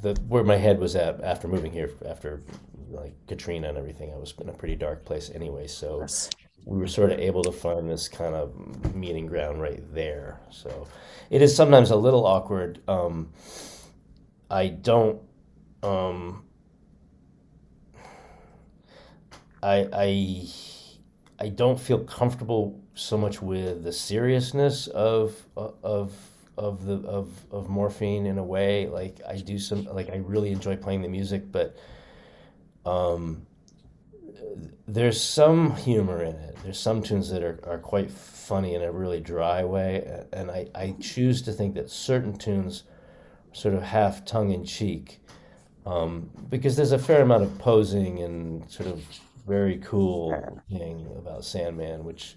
the 0.00 0.14
where 0.28 0.44
my 0.44 0.56
head 0.56 0.78
was 0.78 0.96
at 0.96 1.22
after 1.22 1.46
moving 1.48 1.72
here 1.72 1.92
after 2.06 2.42
like 2.90 3.14
Katrina 3.26 3.68
and 3.68 3.78
everything. 3.78 4.12
I 4.12 4.16
was 4.16 4.34
in 4.40 4.48
a 4.48 4.52
pretty 4.52 4.76
dark 4.76 5.04
place 5.04 5.30
anyway, 5.34 5.66
so 5.66 6.00
yes. 6.00 6.30
we 6.64 6.78
were 6.78 6.88
sort 6.88 7.12
of 7.12 7.18
able 7.18 7.42
to 7.44 7.52
find 7.52 7.88
this 7.88 8.08
kind 8.08 8.34
of 8.34 8.94
meeting 8.94 9.26
ground 9.26 9.60
right 9.60 9.82
there. 9.94 10.40
So 10.50 10.88
it 11.30 11.42
is 11.42 11.54
sometimes 11.54 11.90
a 11.90 11.96
little 11.96 12.26
awkward. 12.26 12.80
Um, 12.88 13.30
I 14.54 14.68
don't. 14.68 15.20
Um, 15.82 16.44
I 19.60 19.88
I 19.92 20.48
I 21.40 21.48
don't 21.48 21.78
feel 21.78 22.04
comfortable 22.04 22.80
so 22.94 23.18
much 23.18 23.42
with 23.42 23.82
the 23.82 23.92
seriousness 23.92 24.86
of 24.86 25.44
of 25.56 26.14
of 26.56 26.86
the 26.86 26.98
of 26.98 27.30
of 27.50 27.68
morphine 27.68 28.26
in 28.26 28.38
a 28.38 28.44
way. 28.44 28.86
Like 28.86 29.20
I 29.28 29.38
do 29.38 29.58
some 29.58 29.86
like 29.86 30.08
I 30.10 30.18
really 30.18 30.52
enjoy 30.52 30.76
playing 30.76 31.02
the 31.02 31.08
music, 31.08 31.50
but 31.50 31.76
um, 32.86 33.48
there's 34.86 35.20
some 35.20 35.74
humor 35.74 36.22
in 36.22 36.36
it. 36.36 36.56
There's 36.62 36.78
some 36.78 37.02
tunes 37.02 37.28
that 37.30 37.42
are, 37.42 37.58
are 37.64 37.78
quite 37.78 38.08
funny 38.08 38.76
in 38.76 38.82
a 38.82 38.92
really 38.92 39.20
dry 39.20 39.64
way, 39.64 40.24
and 40.32 40.48
I, 40.48 40.68
I 40.76 40.94
choose 41.00 41.42
to 41.42 41.52
think 41.52 41.74
that 41.74 41.90
certain 41.90 42.38
tunes 42.38 42.84
sort 43.54 43.74
of 43.74 43.82
half 43.84 44.26
tongue 44.26 44.52
in 44.52 44.64
cheek, 44.66 45.20
um, 45.86 46.30
because 46.50 46.76
there's 46.76 46.92
a 46.92 46.98
fair 46.98 47.22
amount 47.22 47.44
of 47.44 47.58
posing 47.58 48.20
and 48.20 48.70
sort 48.70 48.88
of 48.90 49.02
very 49.46 49.78
cool 49.78 50.62
thing 50.70 51.06
about 51.18 51.44
Sandman, 51.44 52.04
which 52.04 52.36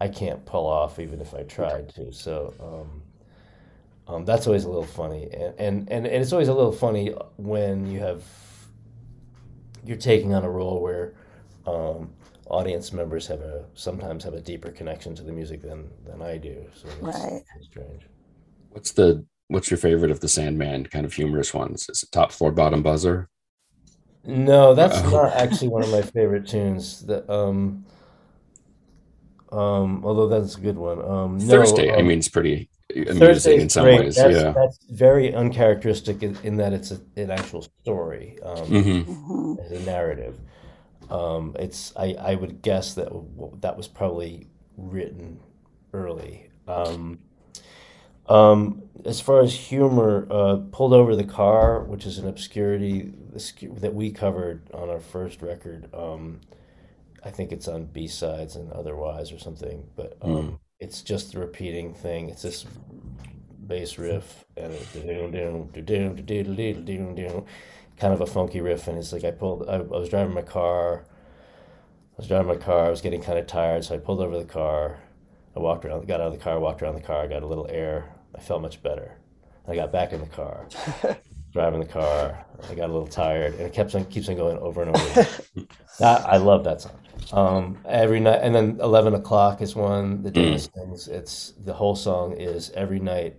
I 0.00 0.08
can't 0.08 0.44
pull 0.46 0.66
off 0.66 0.98
even 1.00 1.20
if 1.20 1.34
I 1.34 1.44
tried 1.44 1.90
to. 1.96 2.12
So 2.12 2.54
um, 2.60 3.02
um, 4.16 4.24
that's 4.26 4.46
always 4.46 4.64
a 4.64 4.68
little 4.68 4.86
funny, 4.86 5.28
and, 5.32 5.54
and 5.58 5.90
and 5.90 6.06
and 6.06 6.22
it's 6.22 6.32
always 6.32 6.48
a 6.48 6.54
little 6.54 6.72
funny 6.72 7.14
when 7.38 7.86
you 7.86 8.00
have 8.00 8.24
you're 9.84 9.96
taking 9.98 10.34
on 10.34 10.44
a 10.44 10.50
role 10.50 10.80
where 10.82 11.14
um, 11.66 12.12
audience 12.48 12.92
members 12.92 13.26
have 13.26 13.40
a 13.42 13.64
sometimes 13.74 14.24
have 14.24 14.34
a 14.34 14.40
deeper 14.40 14.70
connection 14.70 15.14
to 15.16 15.22
the 15.22 15.32
music 15.32 15.62
than 15.62 15.90
than 16.06 16.22
I 16.22 16.38
do. 16.38 16.64
So 16.74 16.88
that's, 17.00 17.00
Right. 17.00 17.42
that's 17.54 17.66
strange. 17.66 18.02
What's 18.70 18.92
the 18.92 19.24
what's 19.54 19.70
your 19.70 19.78
favorite 19.78 20.10
of 20.10 20.20
the 20.20 20.28
Sandman 20.28 20.84
kind 20.86 21.06
of 21.06 21.14
humorous 21.14 21.54
ones? 21.54 21.88
Is 21.88 22.02
it 22.02 22.10
top 22.12 22.32
floor 22.32 22.50
bottom 22.52 22.82
buzzer? 22.82 23.28
No, 24.26 24.74
that's 24.74 24.98
Oh. 24.98 25.10
not 25.10 25.32
actually 25.34 25.68
one 25.68 25.82
of 25.82 25.90
my 25.90 26.02
favorite 26.02 26.46
tunes. 26.46 27.06
That 27.06 27.28
um, 27.30 27.84
um, 29.52 30.04
although 30.04 30.28
that's 30.28 30.56
a 30.56 30.60
good 30.60 30.76
one. 30.76 31.00
Um, 31.02 31.38
no, 31.38 31.46
Thursday, 31.46 31.90
I 31.92 31.98
um, 32.00 32.08
mean, 32.08 32.18
it's 32.18 32.28
pretty 32.28 32.68
amusing 32.96 33.18
Thursday's 33.18 33.62
in 33.62 33.68
some 33.68 33.84
great. 33.84 34.00
ways. 34.00 34.16
That's, 34.16 34.34
yeah. 34.34 34.50
that's 34.52 34.78
very 34.90 35.32
uncharacteristic 35.34 36.22
in, 36.22 36.36
in 36.42 36.56
that 36.56 36.72
it's 36.72 36.90
a, 36.90 37.00
an 37.16 37.30
actual 37.30 37.62
story, 37.82 38.38
um, 38.42 38.66
hmm 38.66 39.00
Mhm. 39.02 39.64
as 39.64 39.70
a 39.72 39.84
narrative. 39.84 40.38
Um, 41.10 41.54
it's 41.58 41.92
I, 41.96 42.14
I 42.18 42.34
would 42.34 42.62
guess 42.62 42.94
that 42.94 43.08
that 43.60 43.76
was 43.76 43.86
probably 43.88 44.48
written 44.76 45.38
early. 45.92 46.50
Um, 46.66 47.18
um, 48.28 48.82
as 49.04 49.20
far 49.20 49.40
as 49.42 49.54
humor, 49.54 50.26
uh, 50.30 50.56
pulled 50.72 50.94
over 50.94 51.14
the 51.16 51.24
car, 51.24 51.82
which 51.84 52.06
is 52.06 52.18
an 52.18 52.28
obscurity 52.28 53.12
that 53.80 53.94
we 53.94 54.10
covered 54.10 54.62
on 54.72 54.88
our 54.88 55.00
first 55.00 55.42
record. 55.42 55.88
Um, 55.94 56.40
I 57.24 57.30
think 57.30 57.52
it's 57.52 57.68
on 57.68 57.86
B 57.86 58.06
sides 58.08 58.56
and 58.56 58.72
otherwise 58.72 59.32
or 59.32 59.38
something, 59.38 59.84
but 59.96 60.16
um, 60.22 60.30
Mm. 60.30 60.58
it's 60.80 61.02
just 61.02 61.32
the 61.32 61.40
repeating 61.40 61.94
thing. 61.94 62.28
It's 62.30 62.42
this 62.42 62.66
bass 63.66 63.98
riff 63.98 64.44
and 64.56 64.74
kind 67.98 68.12
of 68.14 68.20
a 68.20 68.26
funky 68.26 68.60
riff, 68.60 68.88
and 68.88 68.98
it's 68.98 69.12
like 69.12 69.24
I 69.24 69.30
pulled. 69.30 69.68
I, 69.68 69.74
I 69.76 69.78
was 69.80 70.08
driving 70.08 70.34
my 70.34 70.42
car. 70.42 71.04
I 72.14 72.16
was 72.18 72.28
driving 72.28 72.48
my 72.48 72.56
car. 72.56 72.86
I 72.86 72.90
was 72.90 73.00
getting 73.00 73.22
kind 73.22 73.38
of 73.38 73.46
tired, 73.46 73.84
so 73.84 73.94
I 73.94 73.98
pulled 73.98 74.20
over 74.20 74.38
the 74.38 74.44
car. 74.44 74.98
I 75.56 75.60
walked 75.60 75.84
around, 75.84 76.06
got 76.08 76.20
out 76.20 76.28
of 76.28 76.32
the 76.32 76.38
car, 76.38 76.58
walked 76.60 76.82
around 76.82 76.94
the 76.94 77.00
car, 77.00 77.28
got 77.28 77.42
a 77.42 77.46
little 77.46 77.66
air. 77.70 78.13
I 78.34 78.40
felt 78.40 78.62
much 78.62 78.82
better. 78.82 79.16
I 79.66 79.74
got 79.74 79.92
back 79.92 80.12
in 80.12 80.20
the 80.20 80.26
car, 80.26 80.66
driving 81.52 81.80
the 81.80 81.86
car. 81.86 82.44
I 82.68 82.74
got 82.74 82.90
a 82.90 82.92
little 82.92 83.06
tired, 83.06 83.54
and 83.54 83.62
it 83.62 83.72
kept 83.72 83.94
on 83.94 84.04
keeps 84.06 84.28
on 84.28 84.36
going 84.36 84.58
over 84.58 84.82
and 84.82 84.94
over. 84.94 85.26
that, 85.98 86.26
I 86.26 86.36
love 86.36 86.64
that 86.64 86.82
song. 86.82 86.98
Um, 87.32 87.78
every 87.86 88.20
night, 88.20 88.40
and 88.42 88.54
then 88.54 88.78
eleven 88.82 89.14
o'clock 89.14 89.62
is 89.62 89.74
one 89.74 90.22
that 90.22 90.32
Dennis 90.32 90.68
sings. 90.74 91.08
It's 91.08 91.54
the 91.64 91.72
whole 91.72 91.96
song 91.96 92.32
is 92.32 92.70
every 92.72 93.00
night 93.00 93.36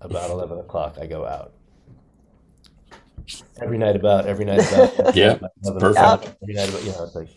about 0.00 0.30
eleven 0.30 0.58
o'clock. 0.58 0.96
I 0.98 1.06
go 1.06 1.26
out. 1.26 1.52
Every 3.60 3.76
night 3.76 3.96
about 3.96 4.26
every 4.26 4.46
night 4.46 4.60
about 4.72 5.14
Yeah, 5.16 5.32
about 5.32 5.50
11 5.62 5.80
perfect. 5.80 5.98
o'clock, 5.98 6.36
Every 6.42 6.54
night 6.54 6.68
about 6.70 6.84
you 6.84 6.92
know 6.92 7.04
it's 7.04 7.14
like 7.14 7.28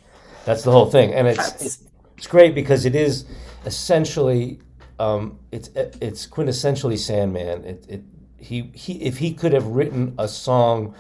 that's 0.46 0.64
the 0.64 0.72
whole 0.72 0.90
thing, 0.90 1.14
and 1.14 1.28
it's 1.28 1.62
it's, 1.62 1.84
it's 2.18 2.28
great 2.28 2.56
because 2.56 2.86
it 2.86 2.96
is 2.96 3.26
essentially 3.66 4.62
um, 5.02 5.40
it's 5.52 5.70
it's 5.76 6.28
quintessentially 6.28 6.98
Sandman. 6.98 7.66
It, 7.66 7.86
it 7.90 8.04
he 8.38 8.72
he 8.74 8.94
if 9.02 9.18
he 9.18 9.34
could 9.34 9.54
have 9.54 9.66
written 9.66 10.14
a 10.18 10.28
song 10.28 10.94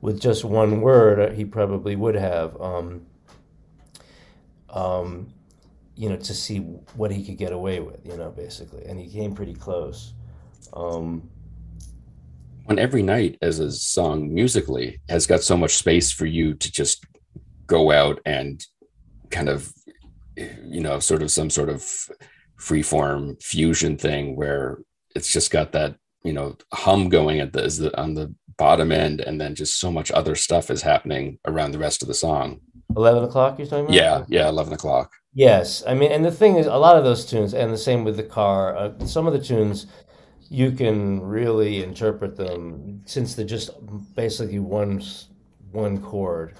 with 0.00 0.20
just 0.20 0.44
one 0.44 0.80
word, 0.82 1.32
he 1.32 1.44
probably 1.44 1.96
would 1.96 2.16
have. 2.16 2.60
Um, 2.60 3.06
um, 4.68 5.32
you 5.94 6.10
know, 6.10 6.16
to 6.16 6.34
see 6.34 6.58
what 6.96 7.10
he 7.10 7.24
could 7.24 7.38
get 7.38 7.52
away 7.52 7.80
with, 7.80 8.04
you 8.04 8.14
know, 8.18 8.30
basically, 8.30 8.84
and 8.84 9.00
he 9.00 9.08
came 9.08 9.34
pretty 9.34 9.54
close. 9.54 10.12
Um, 10.74 11.30
On 12.68 12.78
every 12.78 13.02
night 13.02 13.38
as 13.40 13.58
a 13.58 13.72
song 13.72 14.34
musically 14.34 15.00
has 15.08 15.26
got 15.26 15.42
so 15.42 15.56
much 15.56 15.76
space 15.76 16.12
for 16.12 16.26
you 16.26 16.52
to 16.52 16.70
just 16.70 17.06
go 17.66 17.90
out 17.90 18.20
and 18.26 18.62
kind 19.30 19.48
of, 19.48 19.72
you 20.36 20.82
know, 20.82 20.98
sort 21.00 21.22
of 21.22 21.30
some 21.30 21.48
sort 21.48 21.70
of 21.70 21.82
freeform 22.58 23.42
fusion 23.42 23.96
thing 23.96 24.36
where 24.36 24.78
it's 25.14 25.32
just 25.32 25.50
got 25.50 25.72
that, 25.72 25.96
you 26.24 26.32
know, 26.32 26.56
hum 26.72 27.08
going 27.08 27.40
at 27.40 27.52
the, 27.52 27.64
is 27.64 27.78
the 27.78 27.96
on 28.00 28.14
the 28.14 28.34
bottom 28.58 28.90
end, 28.90 29.20
and 29.20 29.40
then 29.40 29.54
just 29.54 29.78
so 29.78 29.92
much 29.92 30.10
other 30.10 30.34
stuff 30.34 30.70
is 30.70 30.82
happening 30.82 31.38
around 31.46 31.72
the 31.72 31.78
rest 31.78 32.02
of 32.02 32.08
the 32.08 32.14
song. 32.14 32.60
Eleven 32.96 33.24
o'clock, 33.24 33.58
you're 33.58 33.66
talking 33.66 33.84
about? 33.84 33.94
Yeah, 33.94 34.24
yeah, 34.28 34.48
eleven 34.48 34.72
o'clock. 34.72 35.12
Yes, 35.34 35.82
I 35.86 35.92
mean, 35.92 36.10
and 36.10 36.24
the 36.24 36.32
thing 36.32 36.56
is, 36.56 36.66
a 36.66 36.76
lot 36.76 36.96
of 36.96 37.04
those 37.04 37.26
tunes, 37.26 37.52
and 37.52 37.70
the 37.70 37.76
same 37.76 38.04
with 38.04 38.16
the 38.16 38.22
car. 38.22 38.74
Uh, 38.74 39.06
some 39.06 39.26
of 39.26 39.34
the 39.34 39.38
tunes, 39.38 39.86
you 40.48 40.72
can 40.72 41.20
really 41.20 41.82
interpret 41.82 42.36
them 42.36 43.02
since 43.04 43.34
they're 43.34 43.44
just 43.44 43.70
basically 44.14 44.60
one 44.60 45.02
one 45.72 46.00
chord. 46.00 46.54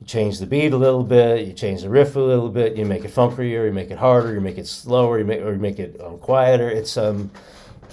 You 0.00 0.06
change 0.06 0.38
the 0.38 0.46
beat 0.46 0.72
a 0.72 0.76
little 0.76 1.02
bit, 1.02 1.46
you 1.46 1.52
change 1.52 1.82
the 1.82 1.88
riff 1.90 2.14
a 2.16 2.20
little 2.20 2.48
bit, 2.48 2.76
you 2.76 2.84
make 2.84 3.04
it 3.04 3.12
funkier, 3.12 3.66
you 3.66 3.72
make 3.72 3.90
it 3.90 3.98
harder, 3.98 4.32
you 4.32 4.40
make 4.40 4.58
it 4.58 4.66
slower, 4.66 5.18
you 5.18 5.24
make 5.24 5.40
or 5.40 5.52
you 5.52 5.58
make 5.58 5.78
it 5.78 6.00
um, 6.00 6.18
quieter. 6.18 6.70
It's 6.70 6.96
um, 6.96 7.30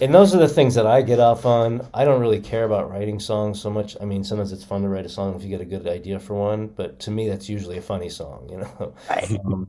and 0.02 0.13
those 0.13 0.36
are 0.36 0.39
the 0.39 0.48
things 0.48 0.76
that 0.76 0.86
I 0.86 1.02
get 1.02 1.20
off 1.20 1.46
on. 1.46 1.88
I 1.94 2.04
don't 2.04 2.20
really 2.20 2.41
care 2.41 2.65
about 2.65 2.91
writing 2.91 3.20
songs 3.20 3.62
so 3.62 3.70
much. 3.70 3.96
I 4.02 4.06
mean, 4.06 4.24
sometimes 4.24 4.52
it's 4.52 4.63
fun 4.63 4.82
to 4.82 4.89
write 4.89 5.06
a 5.06 5.10
song 5.10 5.36
if 5.36 5.44
you 5.44 5.50
get 5.50 5.62
a 5.62 5.65
good 5.65 5.88
idea 5.88 6.20
for 6.20 6.34
one, 6.34 6.68
but 6.68 7.00
to 7.02 7.12
me, 7.12 7.30
that's 7.30 7.48
usually 7.48 7.78
a 7.78 7.82
funny 7.82 8.10
song, 8.10 8.48
you 8.50 8.58
know. 8.58 8.94
Right. 9.10 9.39
Um, 9.46 9.68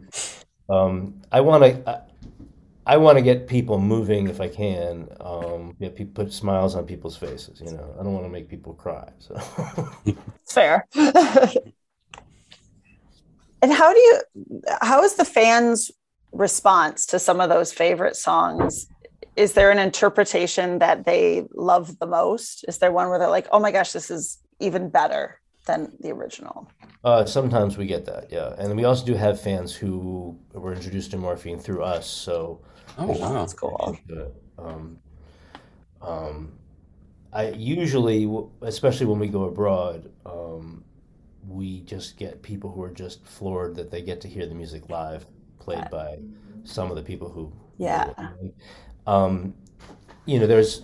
um, 0.69 1.23
I 1.31 1.41
want 1.41 1.63
to. 1.63 1.89
I, 1.91 2.01
I 2.87 2.99
want 2.99 3.19
to 3.19 3.23
get 3.23 3.49
people 3.49 3.81
moving 3.81 4.29
if 4.29 4.41
I 4.41 4.49
can. 4.49 5.09
Um, 5.21 5.77
get 5.81 5.97
people, 5.97 6.25
put 6.25 6.33
smiles 6.33 6.77
on 6.77 6.87
people's 6.87 7.17
faces. 7.17 7.61
You 7.61 7.73
know, 7.73 7.97
I 7.99 8.03
don't 8.05 8.13
want 8.13 8.25
to 8.27 8.31
make 8.31 8.49
people 8.49 8.75
cry. 8.75 9.11
So, 9.19 9.35
fair. 10.49 10.87
and 13.63 13.73
how 13.73 13.93
do 13.93 13.99
you 13.99 14.21
how 14.81 15.03
is 15.03 15.15
the 15.15 15.25
fans 15.25 15.91
response 16.33 17.07
to 17.07 17.19
some 17.19 17.41
of 17.41 17.49
those 17.49 17.73
favorite 17.73 18.17
songs? 18.17 18.87
Is 19.37 19.53
there 19.53 19.71
an 19.71 19.79
interpretation 19.79 20.79
that 20.79 21.05
they 21.05 21.45
love 21.55 21.99
the 21.99 22.07
most? 22.07 22.65
Is 22.69 22.79
there 22.79 22.93
one 22.93 23.09
where 23.09 23.19
they're 23.19 23.29
like, 23.29 23.49
"Oh 23.53 23.61
my 23.61 23.71
gosh, 23.71 23.93
this 23.93 24.11
is 24.11 24.39
even 24.61 24.89
better 24.91 25.41
than 25.67 25.93
the 26.01 26.11
original"? 26.13 26.69
uh, 27.05 27.25
sometimes 27.25 27.77
we 27.79 27.87
get 27.87 28.05
that, 28.07 28.33
yeah, 28.33 28.55
and 28.59 28.77
we 28.77 28.85
also 28.85 29.05
do 29.05 29.15
have 29.15 29.41
fans 29.41 29.75
who 29.75 30.37
were 30.53 30.73
introduced 30.75 31.11
to 31.13 31.17
morphine 31.17 31.59
through 31.59 31.83
us. 31.83 32.07
So, 32.09 32.61
Oh 32.99 33.07
wow. 33.07 33.33
That's 33.35 33.55
cool. 33.55 33.99
um, 34.59 34.99
um, 36.01 36.53
I 37.33 37.51
usually, 37.51 38.29
especially 38.63 39.07
when 39.07 39.19
we 39.19 39.29
go 39.29 39.45
abroad, 39.45 40.11
um, 40.25 40.85
we 41.47 41.81
just 41.81 42.17
get 42.17 42.43
people 42.43 42.71
who 42.71 42.83
are 42.83 42.91
just 42.91 43.25
floored 43.25 43.77
that 43.77 43.91
they 43.91 44.03
get 44.03 44.21
to 44.23 44.29
hear 44.29 44.47
the 44.47 44.55
music 44.55 44.89
live, 44.89 45.27
played 45.59 45.89
by 45.91 46.19
some 46.65 46.91
of 46.91 46.97
the 46.97 47.03
people 47.03 47.29
who. 47.29 47.53
Yeah. 47.79 48.13
Um, 49.07 49.55
you 50.25 50.41
know, 50.41 50.47
there's 50.47 50.83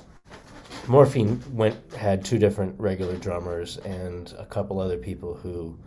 Morphine 0.88 1.40
went 1.52 1.76
had 1.94 2.24
two 2.24 2.38
different 2.38 2.78
regular 2.78 3.16
drummers 3.16 3.78
and 3.78 4.34
a 4.38 4.44
couple 4.44 4.80
other 4.80 4.98
people 4.98 5.34
who 5.34 5.78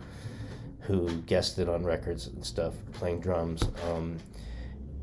who 0.79 1.09
guested 1.21 1.67
on 1.67 1.83
records 1.83 2.27
and 2.27 2.45
stuff 2.45 2.75
playing 2.93 3.19
drums. 3.19 3.63
Um, 3.89 4.17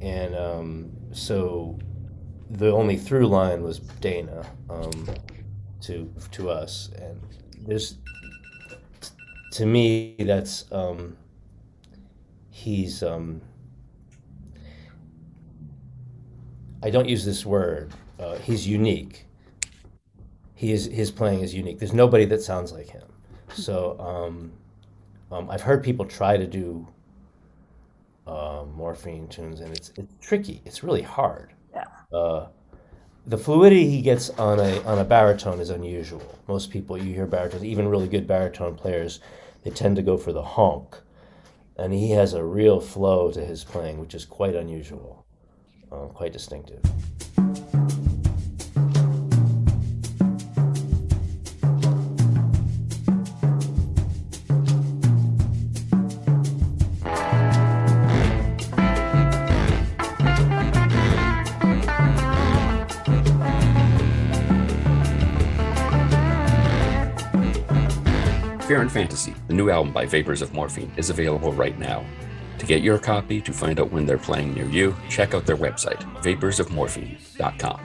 and 0.01 0.35
um, 0.35 0.93
so 1.13 1.79
the 2.51 2.71
only 2.71 2.97
through 2.97 3.27
line 3.27 3.63
was 3.63 3.79
Dana 3.79 4.47
um, 4.71 5.09
to 5.83 6.13
to 6.33 6.51
us, 6.51 6.91
and 6.97 7.21
there's 7.61 7.99
to 9.53 9.67
me 9.67 10.17
that's 10.19 10.65
um, 10.73 11.17
he's 12.51 13.03
um, 13.03 13.41
I 16.83 16.91
don't 16.91 17.09
use 17.09 17.25
this 17.25 17.47
word. 17.47 17.93
Uh, 18.19 18.37
he's 18.39 18.67
unique. 18.67 19.27
He 20.55 20.73
is 20.73 20.87
his 20.87 21.11
playing 21.11 21.41
is 21.41 21.55
unique. 21.55 21.79
There's 21.79 21.93
nobody 21.93 22.25
that 22.27 22.43
sounds 22.43 22.73
like 22.73 22.89
him. 22.89 23.07
So 23.55 23.99
um, 24.01 24.53
um, 25.31 25.51
I've 25.51 25.63
heard 25.63 25.83
people 25.83 26.05
try 26.07 26.37
to 26.37 26.47
do 26.47 26.87
uh, 28.27 28.65
morphine 28.75 29.29
tunes, 29.29 29.61
and 29.61 29.73
it's 29.77 29.93
it's 29.97 30.15
tricky. 30.21 30.63
It's 30.65 30.83
really 30.83 31.03
hard. 31.03 31.53
Yeah. 31.75 31.85
Uh, 32.13 32.47
the 33.27 33.39
fluidity 33.39 33.89
he 33.89 34.03
gets 34.03 34.31
on 34.31 34.59
a 34.59 34.83
on 34.83 34.99
a 34.99 35.05
baritone 35.05 35.61
is 35.61 35.71
unusual. 35.71 36.39
Most 36.49 36.71
people 36.71 36.99
you 36.99 37.15
hear 37.15 37.27
baritones, 37.27 37.65
even 37.65 37.89
really 37.89 38.09
good 38.09 38.27
baritone 38.27 38.75
players, 38.75 39.21
they 39.63 39.71
tend 39.71 39.97
to 39.97 40.03
go 40.03 40.17
for 40.17 40.33
the 40.33 40.43
honk, 40.43 40.97
and 41.77 41.93
he 41.93 42.11
has 42.11 42.35
a 42.35 42.45
real 42.45 42.81
flow 42.81 43.31
to 43.31 43.45
his 43.45 43.65
playing, 43.65 43.99
which 43.99 44.15
is 44.15 44.25
quite 44.25 44.55
unusual, 44.55 45.25
uh, 45.91 46.07
quite 46.07 46.33
distinctive. 46.33 46.83
The 69.53 69.57
new 69.57 69.71
album 69.71 69.93
by 69.93 70.07
Vapors 70.07 70.41
of 70.41 70.55
Morphine, 70.55 70.91
is 70.97 71.11
available 71.11 71.53
right 71.53 71.79
now. 71.79 72.07
To 72.59 72.65
get 72.65 72.81
your 72.81 72.99
copy, 72.99 73.39
to 73.43 73.53
find 73.53 73.79
out 73.79 73.93
when 73.93 74.07
they're 74.07 74.17
playing 74.17 74.55
near 74.55 74.65
you, 74.67 74.97
check 75.11 75.35
out 75.35 75.45
their 75.45 75.59
website, 75.59 76.01
vaporsofmorphine.com. 76.23 77.81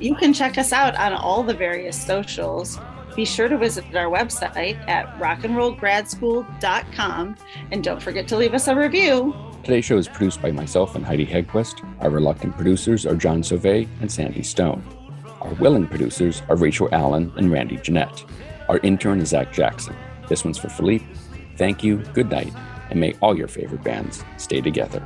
You 0.00 0.16
can 0.16 0.34
check 0.34 0.58
us 0.58 0.72
out 0.72 0.96
on 0.96 1.12
all 1.12 1.44
the 1.44 1.54
various 1.54 2.04
socials. 2.04 2.80
Be 3.14 3.24
sure 3.24 3.48
to 3.48 3.56
visit 3.56 3.84
our 3.94 4.10
website 4.10 4.76
at 4.88 5.16
rockandrollgradschool.com 5.20 7.36
and 7.70 7.84
don't 7.84 8.02
forget 8.02 8.26
to 8.26 8.36
leave 8.36 8.54
us 8.54 8.66
a 8.66 8.74
review. 8.74 9.32
Today's 9.62 9.84
show 9.84 9.98
is 9.98 10.08
produced 10.08 10.42
by 10.42 10.50
myself 10.50 10.96
and 10.96 11.06
Heidi 11.06 11.26
Hegquist. 11.26 11.88
Our 12.00 12.10
reluctant 12.10 12.56
producers 12.56 13.06
are 13.06 13.14
John 13.14 13.42
Sauvé 13.42 13.86
and 14.00 14.10
Sandy 14.10 14.42
Stone. 14.42 14.82
Our 15.40 15.54
willing 15.54 15.86
producers 15.86 16.42
are 16.48 16.56
Rachel 16.56 16.88
Allen 16.90 17.32
and 17.36 17.52
Randy 17.52 17.76
Jeanette. 17.76 18.24
Our 18.68 18.78
intern 18.78 19.20
is 19.20 19.28
Zach 19.28 19.52
Jackson. 19.52 19.94
This 20.28 20.44
one's 20.44 20.58
for 20.58 20.68
Philippe. 20.68 21.04
Thank 21.56 21.84
you, 21.84 21.98
good 22.14 22.30
night, 22.30 22.52
and 22.90 23.00
may 23.00 23.14
all 23.20 23.36
your 23.36 23.48
favorite 23.48 23.84
bands 23.84 24.24
stay 24.36 24.60
together. 24.60 25.02